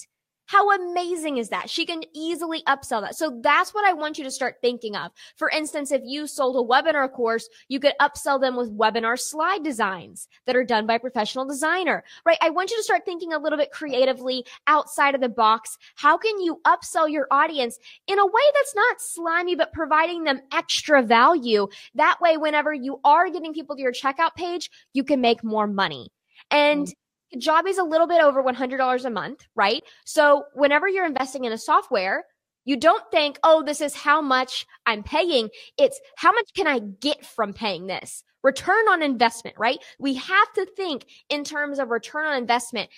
How 0.46 0.72
amazing 0.72 1.38
is 1.38 1.50
that? 1.50 1.70
She 1.70 1.86
can 1.86 2.04
easily 2.14 2.64
upsell 2.64 3.02
that. 3.02 3.16
So 3.16 3.40
that's 3.42 3.74
what 3.74 3.86
I 3.86 3.94
want 3.94 4.18
you 4.18 4.24
to 4.26 4.32
start 4.32 4.58
thinking 4.62 4.96
of. 4.96 5.12
For 5.38 5.50
instance, 5.50 5.92
if 5.92 6.02
you 6.06 6.28
sold 6.28 6.56
a 6.58 6.70
webinar 6.70 7.12
course, 7.12 7.48
you 7.70 7.80
could 7.80 7.94
upsell 8.02 8.40
them 8.40 8.56
with 8.56 8.78
webinar 8.78 9.20
slide 9.20 9.64
designs 9.64 10.28
that 10.46 10.56
are 10.56 10.64
done 10.64 10.86
by 10.86 10.96
a 10.96 11.00
professional 11.00 11.46
designer, 11.46 12.04
right? 12.26 12.38
I 12.42 12.50
want 12.50 12.72
you 12.72 12.78
to 12.78 12.84
start 12.84 13.06
thinking 13.06 13.34
a 13.34 13.40
little 13.40 13.58
bit 13.58 13.72
creatively 13.72 14.46
outside 14.68 15.16
of 15.16 15.22
the 15.22 15.30
box. 15.30 15.78
How 15.96 16.18
can 16.18 16.40
you 16.42 16.60
upsell 16.66 17.10
your 17.10 17.28
audience 17.32 17.80
in 18.08 18.20
a 18.20 18.26
way 18.26 18.42
that's 18.54 18.76
not 18.76 19.02
slimy, 19.02 19.56
but 19.56 19.74
providing 19.74 20.24
them 20.24 20.42
extra 20.52 21.02
value? 21.02 21.68
That 21.96 22.20
way, 22.22 22.38
whenever 22.38 22.74
you 22.74 23.00
are 23.04 23.30
getting 23.30 23.54
people 23.54 23.76
to 23.76 23.82
your 23.82 23.94
checkout 23.94 24.36
page, 24.36 24.70
you 24.94 25.04
can 25.04 25.22
make 25.22 25.44
more 25.44 25.68
money. 25.68 26.12
And 26.52 26.88
mm-hmm 26.88 27.03
job 27.38 27.68
is 27.68 27.78
a 27.78 27.84
little 27.84 28.08
bit 28.08 28.22
over 28.22 28.44
$100 28.44 29.06
a 29.06 29.10
month, 29.10 29.46
right? 29.56 29.84
So 30.06 30.46
whenever 30.54 30.88
you're 30.88 31.06
investing 31.06 31.46
in 31.46 31.52
a 31.52 31.58
software, 31.58 32.26
you 32.66 32.78
don't 32.78 33.04
think, 33.12 33.40
oh, 33.44 33.64
this 33.64 33.82
is 33.82 33.94
how 33.94 34.22
much 34.22 34.66
I'm 34.86 35.04
paying. 35.04 35.50
It's 35.78 36.00
how 36.16 36.32
much 36.32 36.50
can 36.56 36.68
I 36.68 36.80
get 36.80 37.26
from 37.26 37.54
paying 37.54 37.88
this? 37.88 38.24
Return 38.42 38.88
on 38.90 39.02
investment, 39.02 39.56
right? 39.58 39.80
We 40.00 40.16
have 40.16 40.54
to 40.54 40.66
think 40.66 41.06
in 41.30 41.44
terms 41.44 41.80
of 41.80 41.90
return 41.90 42.26
on 42.26 42.38
investment. 42.38 42.90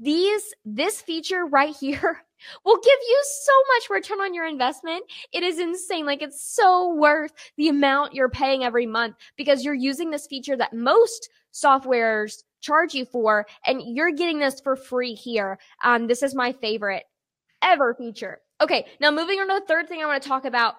These, 0.00 0.42
this 0.64 1.00
feature 1.00 1.46
right 1.46 1.74
here 1.74 2.22
will 2.64 2.76
give 2.76 2.98
you 3.08 3.22
so 3.44 3.52
much 3.74 3.90
return 3.90 4.20
on 4.20 4.34
your 4.34 4.46
investment. 4.46 5.04
It 5.32 5.42
is 5.42 5.58
insane. 5.58 6.06
Like 6.06 6.22
it's 6.22 6.54
so 6.54 6.94
worth 6.94 7.32
the 7.56 7.68
amount 7.68 8.14
you're 8.14 8.30
paying 8.30 8.62
every 8.62 8.86
month 8.86 9.16
because 9.36 9.64
you're 9.64 9.74
using 9.74 10.10
this 10.10 10.26
feature 10.26 10.56
that 10.56 10.74
most 10.74 11.30
softwares 11.52 12.42
charge 12.60 12.94
you 12.94 13.04
for, 13.04 13.46
and 13.66 13.82
you're 13.84 14.12
getting 14.12 14.38
this 14.38 14.60
for 14.60 14.76
free 14.76 15.14
here. 15.14 15.58
Um, 15.84 16.06
this 16.06 16.22
is 16.22 16.34
my 16.34 16.52
favorite 16.52 17.04
ever 17.62 17.94
feature. 17.94 18.40
Okay, 18.60 18.86
now 19.00 19.10
moving 19.10 19.38
on 19.38 19.48
to 19.48 19.60
the 19.60 19.66
third 19.66 19.88
thing 19.88 20.02
I 20.02 20.06
want 20.06 20.22
to 20.22 20.28
talk 20.28 20.44
about 20.44 20.74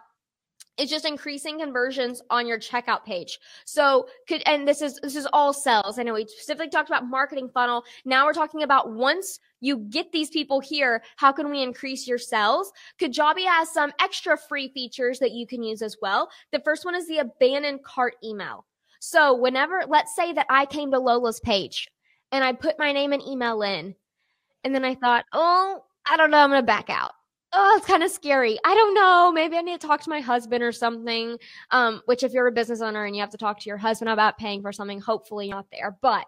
is 0.78 0.90
just 0.90 1.06
increasing 1.06 1.60
conversions 1.60 2.22
on 2.30 2.48
your 2.48 2.58
checkout 2.58 3.04
page. 3.04 3.40
So 3.66 4.08
could 4.28 4.42
and 4.46 4.68
this 4.68 4.82
is 4.82 5.00
this 5.04 5.16
is 5.16 5.28
all 5.34 5.54
sales. 5.54 6.00
I 6.00 6.04
know 6.04 6.14
we 6.14 6.26
specifically 6.26 6.70
talked 6.70 6.90
about 6.90 7.06
marketing 7.06 7.50
funnel. 7.54 7.84
Now 8.06 8.26
we're 8.26 8.34
talking 8.34 8.64
about 8.64 8.92
once 8.92 9.40
you 9.60 9.78
get 9.90 10.12
these 10.12 10.30
people 10.30 10.60
here, 10.60 11.04
how 11.18 11.32
can 11.32 11.52
we 11.52 11.62
increase 11.62 12.08
your 12.08 12.18
sales? 12.18 12.72
Kajabi 13.00 13.46
has 13.46 13.72
some 13.72 13.92
extra 14.00 14.38
free 14.38 14.70
features 14.70 15.20
that 15.20 15.32
you 15.32 15.46
can 15.46 15.62
use 15.62 15.82
as 15.82 15.98
well. 16.02 16.30
The 16.52 16.62
first 16.62 16.86
one 16.86 16.96
is 16.96 17.08
the 17.08 17.20
abandoned 17.20 17.84
cart 17.84 18.16
email. 18.24 18.66
So 19.04 19.34
whenever, 19.34 19.82
let's 19.88 20.16
say 20.16 20.32
that 20.34 20.46
I 20.48 20.68
came 20.68 20.92
to 20.92 21.00
Lola's 21.00 21.40
page 21.40 21.90
and 22.32 22.44
I 22.44 22.54
put 22.54 22.78
my 22.78 22.92
name 22.92 23.14
and 23.14 23.22
email 23.24 23.64
in, 23.64 23.96
and 24.64 24.76
then 24.76 24.86
I 24.86 24.94
thought, 24.94 25.26
oh, 25.34 25.84
I 26.06 26.18
don't 26.18 26.30
know, 26.30 26.38
I'm 26.38 26.52
going 26.52 26.62
to 26.62 26.66
back 26.66 26.92
out. 26.92 27.12
oh, 27.54 27.76
it's 27.78 27.88
kind 27.88 28.04
of 28.04 28.12
scary. 28.12 28.58
I 28.64 28.76
don't 28.76 28.94
know. 28.94 29.32
Maybe 29.32 29.58
I 29.58 29.62
need 29.62 29.82
to 29.82 29.88
talk 29.88 30.02
to 30.02 30.10
my 30.10 30.22
husband 30.22 30.64
or 30.64 30.72
something. 30.72 31.38
Um, 31.72 32.02
which 32.06 32.24
if 32.24 32.32
you're 32.32 32.48
a 32.48 32.52
business 32.52 32.82
owner 32.82 33.06
and 33.06 33.16
you 33.16 33.22
have 33.22 33.32
to 33.32 33.38
talk 33.38 33.60
to 33.60 33.68
your 33.68 33.78
husband 33.78 34.10
about 34.10 34.38
paying 34.38 34.62
for 34.62 34.72
something, 34.72 35.02
hopefully 35.02 35.50
not 35.50 35.66
there. 35.72 35.98
But 36.02 36.26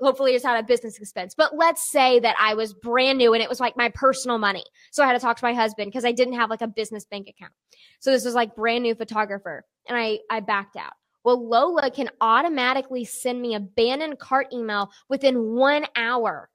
hopefully 0.00 0.34
it's 0.34 0.44
not 0.44 0.60
a 0.60 0.62
business 0.62 0.98
expense. 0.98 1.34
But 1.34 1.56
let's 1.56 1.90
say 1.90 2.20
that 2.20 2.36
I 2.38 2.54
was 2.54 2.74
brand 2.74 3.18
new 3.18 3.32
and 3.32 3.42
it 3.42 3.48
was 3.48 3.60
like 3.60 3.76
my 3.76 3.88
personal 3.90 4.38
money. 4.38 4.64
So 4.90 5.02
I 5.02 5.06
had 5.06 5.14
to 5.14 5.20
talk 5.20 5.38
to 5.38 5.44
my 5.44 5.54
husband 5.54 5.90
because 5.90 6.04
I 6.04 6.12
didn't 6.12 6.34
have 6.34 6.50
like 6.50 6.62
a 6.62 6.68
business 6.68 7.04
bank 7.04 7.28
account. 7.28 7.52
So 8.00 8.10
this 8.10 8.24
was 8.24 8.34
like 8.34 8.54
brand 8.54 8.82
new 8.82 8.94
photographer 8.94 9.64
and 9.88 9.96
I, 9.96 10.18
I 10.30 10.40
backed 10.40 10.76
out. 10.76 10.92
Well, 11.24 11.46
Lola 11.46 11.90
can 11.90 12.10
automatically 12.20 13.04
send 13.04 13.40
me 13.42 13.54
a 13.54 13.58
abandoned 13.58 14.18
cart 14.18 14.48
email 14.52 14.90
within 15.08 15.54
one 15.54 15.86
hour. 15.96 16.48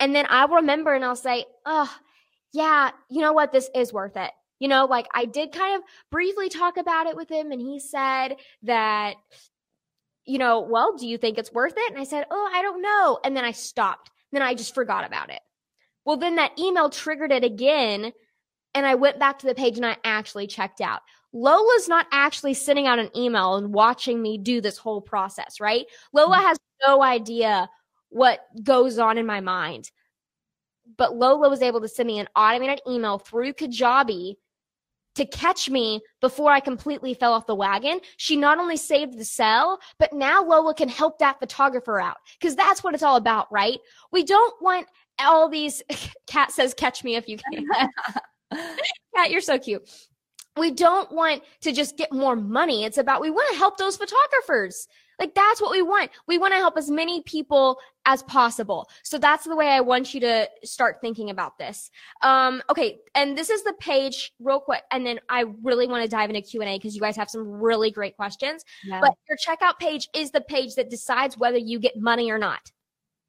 And 0.00 0.14
then 0.14 0.26
I'll 0.28 0.48
remember 0.48 0.94
and 0.94 1.04
I'll 1.04 1.16
say, 1.16 1.44
oh, 1.66 1.94
yeah, 2.52 2.90
you 3.10 3.20
know 3.20 3.32
what? 3.32 3.52
This 3.52 3.70
is 3.74 3.92
worth 3.92 4.16
it. 4.16 4.30
You 4.58 4.68
know, 4.68 4.84
like 4.84 5.08
I 5.14 5.24
did 5.24 5.52
kind 5.52 5.76
of 5.76 5.82
briefly 6.10 6.48
talk 6.48 6.76
about 6.76 7.06
it 7.06 7.16
with 7.16 7.28
him, 7.28 7.50
and 7.50 7.60
he 7.60 7.80
said 7.80 8.36
that, 8.62 9.14
you 10.24 10.38
know, 10.38 10.60
well, 10.60 10.96
do 10.96 11.06
you 11.06 11.18
think 11.18 11.36
it's 11.36 11.52
worth 11.52 11.74
it? 11.76 11.90
And 11.90 12.00
I 12.00 12.04
said, 12.04 12.26
oh, 12.30 12.50
I 12.52 12.62
don't 12.62 12.80
know. 12.80 13.18
And 13.24 13.36
then 13.36 13.44
I 13.44 13.50
stopped. 13.50 14.10
Then 14.30 14.42
I 14.42 14.54
just 14.54 14.74
forgot 14.74 15.04
about 15.04 15.30
it. 15.30 15.40
Well, 16.04 16.16
then 16.16 16.36
that 16.36 16.58
email 16.58 16.90
triggered 16.90 17.32
it 17.32 17.42
again. 17.42 18.12
And 18.74 18.86
I 18.86 18.94
went 18.94 19.18
back 19.18 19.40
to 19.40 19.46
the 19.46 19.54
page 19.54 19.76
and 19.76 19.84
I 19.84 19.96
actually 20.04 20.46
checked 20.46 20.80
out. 20.80 21.02
Lola's 21.32 21.88
not 21.88 22.06
actually 22.12 22.54
sending 22.54 22.86
out 22.86 22.98
an 22.98 23.10
email 23.16 23.56
and 23.56 23.72
watching 23.72 24.20
me 24.20 24.38
do 24.38 24.60
this 24.60 24.76
whole 24.76 25.00
process, 25.00 25.60
right? 25.60 25.86
Lola 26.12 26.36
mm-hmm. 26.36 26.46
has 26.46 26.58
no 26.86 27.02
idea 27.02 27.68
what 28.10 28.40
goes 28.62 28.98
on 28.98 29.16
in 29.16 29.24
my 29.24 29.40
mind 29.40 29.90
but 30.96 31.16
Lola 31.16 31.48
was 31.48 31.62
able 31.62 31.80
to 31.80 31.88
send 31.88 32.06
me 32.06 32.18
an 32.18 32.28
automated 32.36 32.80
email 32.88 33.18
through 33.18 33.54
Kajabi 33.54 34.34
to 35.14 35.26
catch 35.26 35.68
me 35.68 36.00
before 36.20 36.50
I 36.50 36.60
completely 36.60 37.12
fell 37.12 37.34
off 37.34 37.46
the 37.46 37.54
wagon. 37.54 38.00
She 38.16 38.36
not 38.36 38.58
only 38.58 38.78
saved 38.78 39.18
the 39.18 39.24
sell, 39.24 39.78
but 39.98 40.12
now 40.12 40.42
Lola 40.42 40.74
can 40.74 40.88
help 40.88 41.18
that 41.18 41.38
photographer 41.38 42.00
out 42.00 42.16
because 42.38 42.56
that's 42.56 42.82
what 42.82 42.94
it's 42.94 43.02
all 43.02 43.16
about, 43.16 43.52
right? 43.52 43.78
We 44.10 44.24
don't 44.24 44.54
want 44.62 44.86
all 45.18 45.48
these. 45.48 45.82
Cat 46.26 46.50
says, 46.50 46.72
"Catch 46.72 47.04
me 47.04 47.16
if 47.16 47.28
you 47.28 47.36
can." 47.36 47.66
Cat, 49.14 49.30
you're 49.30 49.42
so 49.42 49.58
cute. 49.58 49.88
We 50.56 50.70
don't 50.70 51.10
want 51.12 51.42
to 51.62 51.72
just 51.72 51.96
get 51.96 52.12
more 52.12 52.36
money. 52.36 52.84
It's 52.84 52.98
about 52.98 53.20
we 53.20 53.30
want 53.30 53.50
to 53.52 53.58
help 53.58 53.78
those 53.78 53.96
photographers. 53.96 54.86
Like 55.18 55.34
that's 55.34 55.62
what 55.62 55.70
we 55.70 55.82
want. 55.82 56.10
We 56.26 56.36
want 56.36 56.52
to 56.52 56.58
help 56.58 56.76
as 56.76 56.90
many 56.90 57.22
people 57.22 57.78
as 58.06 58.22
possible. 58.24 58.88
So 59.04 59.18
that's 59.18 59.44
the 59.44 59.54
way 59.54 59.68
I 59.68 59.80
want 59.80 60.12
you 60.14 60.20
to 60.20 60.48
start 60.64 60.96
thinking 61.00 61.30
about 61.30 61.58
this. 61.58 61.90
Um, 62.22 62.62
okay, 62.68 62.98
and 63.14 63.38
this 63.38 63.48
is 63.48 63.62
the 63.62 63.74
page 63.74 64.32
real 64.40 64.58
quick, 64.58 64.82
and 64.90 65.06
then 65.06 65.20
I 65.28 65.44
really 65.62 65.86
want 65.86 66.02
to 66.02 66.08
dive 66.08 66.28
into 66.28 66.42
Q 66.42 66.60
and 66.62 66.70
A 66.70 66.76
because 66.76 66.94
you 66.94 67.00
guys 67.00 67.16
have 67.16 67.30
some 67.30 67.46
really 67.46 67.90
great 67.90 68.16
questions. 68.16 68.64
Yeah. 68.84 69.00
But 69.00 69.14
your 69.28 69.38
checkout 69.38 69.78
page 69.78 70.08
is 70.14 70.32
the 70.32 70.40
page 70.40 70.74
that 70.74 70.90
decides 70.90 71.38
whether 71.38 71.58
you 71.58 71.78
get 71.78 71.96
money 71.96 72.30
or 72.30 72.38
not, 72.38 72.72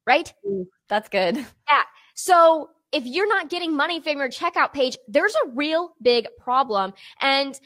right? 0.06 0.32
Ooh, 0.46 0.66
that's 0.88 1.08
good. 1.08 1.36
Yeah. 1.36 1.82
So 2.14 2.70
if 2.94 3.04
you're 3.04 3.28
not 3.28 3.50
getting 3.50 3.76
money 3.76 4.00
from 4.00 4.18
your 4.18 4.28
checkout 4.28 4.72
page, 4.72 4.96
there's 5.08 5.34
a 5.34 5.48
real 5.48 5.94
big 6.00 6.28
problem. 6.38 6.94
And 7.20 7.58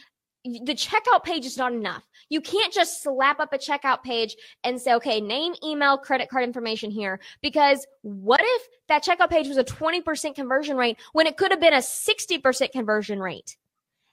the 0.45 0.75
checkout 0.75 1.23
page 1.25 1.45
is 1.45 1.59
not 1.59 1.73
enough. 1.73 2.05
You 2.31 2.41
can't 2.41 2.73
just 2.73 3.03
slap 3.03 3.39
up 3.39 3.53
a 3.53 3.59
checkout 3.59 4.03
page 4.03 4.37
and 4.65 4.81
say, 4.81 4.95
okay, 4.95 5.21
name, 5.21 5.55
email, 5.63 5.99
credit 5.99 6.31
card 6.31 6.45
information 6.45 6.91
here. 6.91 7.21
Because 7.43 7.87
what 8.03 8.41
if 8.43 8.63
that 8.89 9.05
checkout 9.05 9.29
page 9.29 9.49
was 9.49 9.59
a 9.59 9.65
20% 9.65 10.35
conversion 10.35 10.77
rate 10.77 10.97
when 11.13 11.27
it 11.27 11.37
could 11.37 11.51
have 11.51 11.61
been 11.61 11.75
a 11.75 11.79
60% 11.79 12.73
conversion 12.73 13.21
rate? 13.21 13.57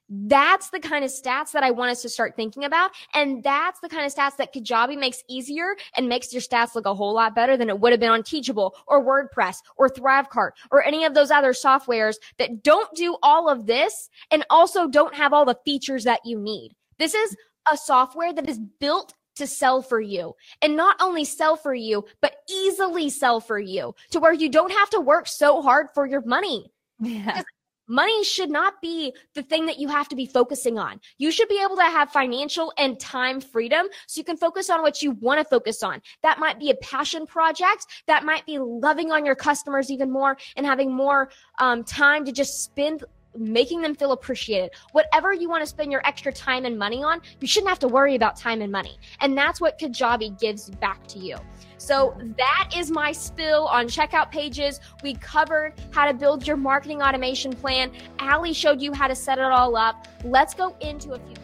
That's 0.10 0.70
the 0.70 0.80
kind 0.80 1.04
of 1.04 1.12
stats 1.12 1.52
that 1.52 1.64
I 1.64 1.72
want 1.72 1.92
us 1.92 2.02
to 2.04 2.10
start 2.10 2.36
thinking 2.36 2.66
about. 2.66 2.92
And 3.14 3.44
that's 3.44 3.80
the 3.80 3.90
kind 3.90 4.06
of 4.06 4.14
stats 4.14 4.38
that 4.38 4.54
Kajabi 4.54 4.98
makes 4.98 5.24
easier 5.28 5.76
and 5.96 6.08
makes 6.08 6.32
your 6.32 6.42
stats 6.42 6.76
look 6.76 6.86
a 6.86 6.94
whole 6.94 7.14
lot 7.14 7.34
better 7.34 7.58
than 7.58 7.70
it 7.70 7.80
would 7.80 7.92
have 7.92 8.00
been 8.00 8.12
on 8.12 8.24
Teachable 8.24 8.76
or 8.88 9.04
WordPress 9.04 9.58
or 9.78 9.90
Thrivecart 9.90 10.52
or 10.72 10.84
any 10.84 11.06
of 11.06 11.14
those 11.14 11.32
other 11.32 11.54
softwares 11.54 12.16
that 12.38 12.64
don't 12.64 12.94
do 12.96 13.18
all 13.24 13.50
of 13.50 13.66
this 13.66 14.10
and 14.32 14.46
also 14.50 14.88
don't 14.88 15.16
have 15.16 15.34
all 15.34 15.46
the 15.46 15.58
features 15.66 16.04
that 16.04 16.22
you 16.24 16.40
need. 16.40 16.76
This 17.00 17.14
is 17.14 17.36
a 17.72 17.76
software 17.76 18.34
that 18.34 18.48
is 18.48 18.60
built 18.80 19.14
to 19.36 19.48
sell 19.48 19.82
for 19.82 20.00
you 20.00 20.34
and 20.62 20.78
not 20.78 20.96
only 21.02 21.26
sell 21.26 21.56
for 21.56 21.74
you, 21.74 22.06
but 22.22 22.38
easily 22.50 23.10
sell 23.10 23.40
for 23.40 23.60
you 23.60 23.94
to 24.12 24.20
where 24.20 24.34
you 24.34 24.50
don't 24.50 24.72
have 24.72 24.90
to 24.92 25.02
work 25.02 25.28
so 25.28 25.62
hard 25.62 25.88
for 25.94 26.06
your 26.06 26.22
money. 26.22 26.72
Yeah. 27.00 27.42
Money 27.88 28.24
should 28.24 28.50
not 28.50 28.82
be 28.82 29.14
the 29.34 29.44
thing 29.44 29.66
that 29.66 29.80
you 29.80 29.88
have 29.88 30.08
to 30.10 30.16
be 30.16 30.26
focusing 30.26 30.80
on. 30.80 31.00
You 31.18 31.32
should 31.32 31.48
be 31.48 31.62
able 31.64 31.76
to 31.76 31.84
have 31.84 32.12
financial 32.12 32.74
and 32.78 33.00
time 33.00 33.40
freedom 33.40 33.88
so 34.08 34.20
you 34.20 34.24
can 34.24 34.38
focus 34.38 34.70
on 34.70 34.82
what 34.82 35.02
you 35.02 35.12
want 35.12 35.40
to 35.40 35.46
focus 35.46 35.84
on. 35.84 36.02
That 36.24 36.40
might 36.40 36.60
be 36.60 36.72
a 36.72 36.76
passion 36.76 37.26
project. 37.26 37.86
That 38.08 38.24
might 38.24 38.46
be 38.46 38.58
loving 38.60 39.12
on 39.12 39.26
your 39.26 39.36
customers 39.36 39.92
even 39.92 40.12
more 40.12 40.38
and 40.56 40.66
having 40.66 40.94
more 40.94 41.30
um, 41.60 41.84
time 41.84 42.26
to 42.26 42.32
just 42.32 42.64
spend 42.64 43.04
making 43.38 43.82
them 43.82 43.96
feel 43.96 44.12
appreciated. 44.12 44.72
Whatever 44.92 45.34
you 45.34 45.50
want 45.50 45.62
to 45.62 45.68
spend 45.68 45.92
your 45.92 46.06
extra 46.06 46.32
time 46.32 46.66
and 46.66 46.78
money 46.78 47.04
on, 47.04 47.22
you 47.40 47.48
shouldn't 47.48 47.70
have 47.70 47.80
to 47.80 47.88
worry 47.88 48.16
about 48.16 48.36
time 48.36 48.62
and 48.62 48.72
money. 48.72 48.98
And 49.22 49.38
that's 49.38 49.62
what 49.62 49.80
Kajabi 49.80 50.40
gives 50.40 50.70
back 50.70 51.06
to 51.08 51.20
you. 51.20 51.38
So 51.78 52.18
that 52.38 52.72
is 52.76 52.90
my 52.90 53.12
spill 53.12 53.68
on 53.68 53.86
checkout 53.86 54.32
pages. 54.32 54.80
We 55.04 55.16
covered 55.16 55.74
how 55.92 56.08
to 56.08 56.14
build 56.14 56.48
your 56.48 56.58
marketing 56.58 57.02
automation 57.02 57.54
plan. 57.54 57.92
Allie 58.20 58.54
showed 58.54 58.82
you 58.82 58.94
how 58.94 59.08
to 59.08 59.16
set 59.16 59.38
it 59.38 59.44
all 59.44 59.76
up. 59.76 60.08
Let's 60.24 60.54
go 60.54 60.76
into 60.80 61.14
a 61.14 61.20
few 61.20 61.36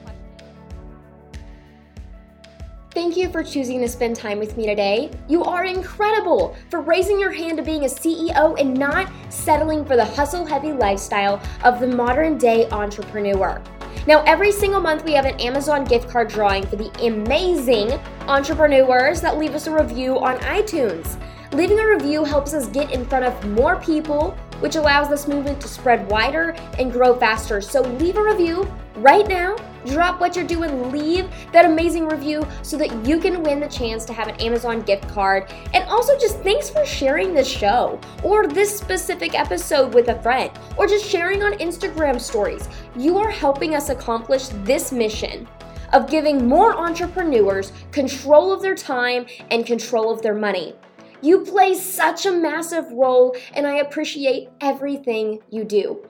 Thank 2.93 3.15
you 3.15 3.30
for 3.30 3.41
choosing 3.41 3.80
to 3.80 3.88
spend 3.88 4.17
time 4.17 4.38
with 4.38 4.58
me 4.58 4.65
today. 4.65 5.12
You 5.30 5.45
are 5.45 5.63
incredible 5.63 6.58
for 6.69 6.82
raising 6.82 7.17
your 7.17 7.32
hand 7.32 7.56
to 7.56 7.63
being 7.63 7.86
a 7.86 7.88
CEO 7.88 8.60
and 8.60 8.73
not 8.73 9.10
settling 9.30 9.86
for 9.86 9.95
the 9.95 10.04
hustle 10.04 10.45
heavy 10.45 10.73
lifestyle 10.73 11.41
of 11.63 11.80
the 11.80 11.88
modern 11.88 12.38
day 12.38 12.67
entrepreneur. 12.69 13.62
Now, 14.08 14.23
every 14.23 14.51
single 14.51 14.82
month, 14.82 15.06
we 15.06 15.13
have 15.13 15.23
an 15.23 15.39
Amazon 15.39 15.86
gift 15.86 16.10
card 16.10 16.27
drawing 16.27 16.67
for 16.67 16.75
the 16.75 16.91
amazing 17.08 17.91
entrepreneurs 18.27 19.21
that 19.21 19.38
leave 19.38 19.56
us 19.56 19.67
a 19.67 19.71
review 19.71 20.19
on 20.19 20.38
iTunes. 20.39 21.17
Leaving 21.54 21.80
a 21.80 21.88
review 21.88 22.25
helps 22.25 22.54
us 22.54 22.67
get 22.67 22.91
in 22.91 23.06
front 23.06 23.23
of 23.23 23.51
more 23.51 23.77
people, 23.77 24.32
which 24.60 24.75
allows 24.75 25.08
this 25.08 25.30
movement 25.30 25.62
to 25.62 25.69
spread 25.69 26.10
wider 26.10 26.49
and 26.77 26.91
grow 26.91 27.17
faster. 27.17 27.62
So, 27.62 27.84
leave 27.84 28.17
a 28.17 28.23
review 28.23 28.69
right 28.97 29.25
now 29.30 29.56
drop 29.86 30.20
what 30.20 30.36
you're 30.36 30.46
doing, 30.46 30.91
leave 30.91 31.30
that 31.52 31.65
amazing 31.65 32.08
review 32.08 32.46
so 32.62 32.78
that 32.78 33.06
you 33.06 33.20
can 33.20 33.44
win 33.44 33.60
the 33.60 33.67
chance 33.67 34.06
to 34.06 34.13
have 34.13 34.28
an 34.28 34.36
Amazon 34.41 34.82
gift 34.82 35.08
card. 35.10 35.52
And 35.74 35.84
also, 35.89 36.17
just 36.17 36.39
thanks 36.39 36.70
for 36.70 36.86
sharing 36.86 37.34
this 37.34 37.48
show 37.48 38.00
or 38.24 38.48
this 38.48 38.78
specific 38.78 39.38
episode 39.38 39.94
with 39.94 40.08
a 40.10 40.22
friend 40.22 40.52
or 40.78 40.88
just 40.88 41.06
sharing 41.06 41.44
on 41.44 41.54
Instagram 41.54 42.20
stories. 42.20 42.67
You 42.98 43.17
are 43.17 43.30
helping 43.30 43.76
us 43.76 43.89
accomplish 43.89 44.48
this 44.63 44.91
mission 44.91 45.48
of 45.94 46.10
giving 46.10 46.48
more 46.48 46.74
entrepreneurs 46.74 47.74
control 47.91 48.52
of 48.54 48.62
their 48.62 48.76
time 48.76 49.26
and 49.50 49.65
control 49.65 50.12
of 50.12 50.22
their 50.22 50.36
money. 50.36 50.74
You 51.22 51.41
play 51.41 51.76
such 51.76 52.26
a 52.26 52.32
massive 52.32 52.91
role, 52.91 53.36
and 53.54 53.67
I 53.67 53.78
appreciate 53.78 54.50
everything 54.60 55.39
you 55.52 55.63
do. 55.63 56.04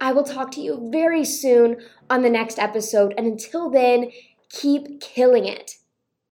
I 0.00 0.12
will 0.12 0.24
talk 0.24 0.50
to 0.52 0.60
you 0.60 0.88
very 0.92 1.24
soon 1.24 1.78
on 2.10 2.22
the 2.22 2.30
next 2.30 2.58
episode. 2.58 3.14
And 3.16 3.26
until 3.26 3.70
then, 3.70 4.10
keep 4.50 5.00
killing 5.00 5.46
it. 5.46 5.76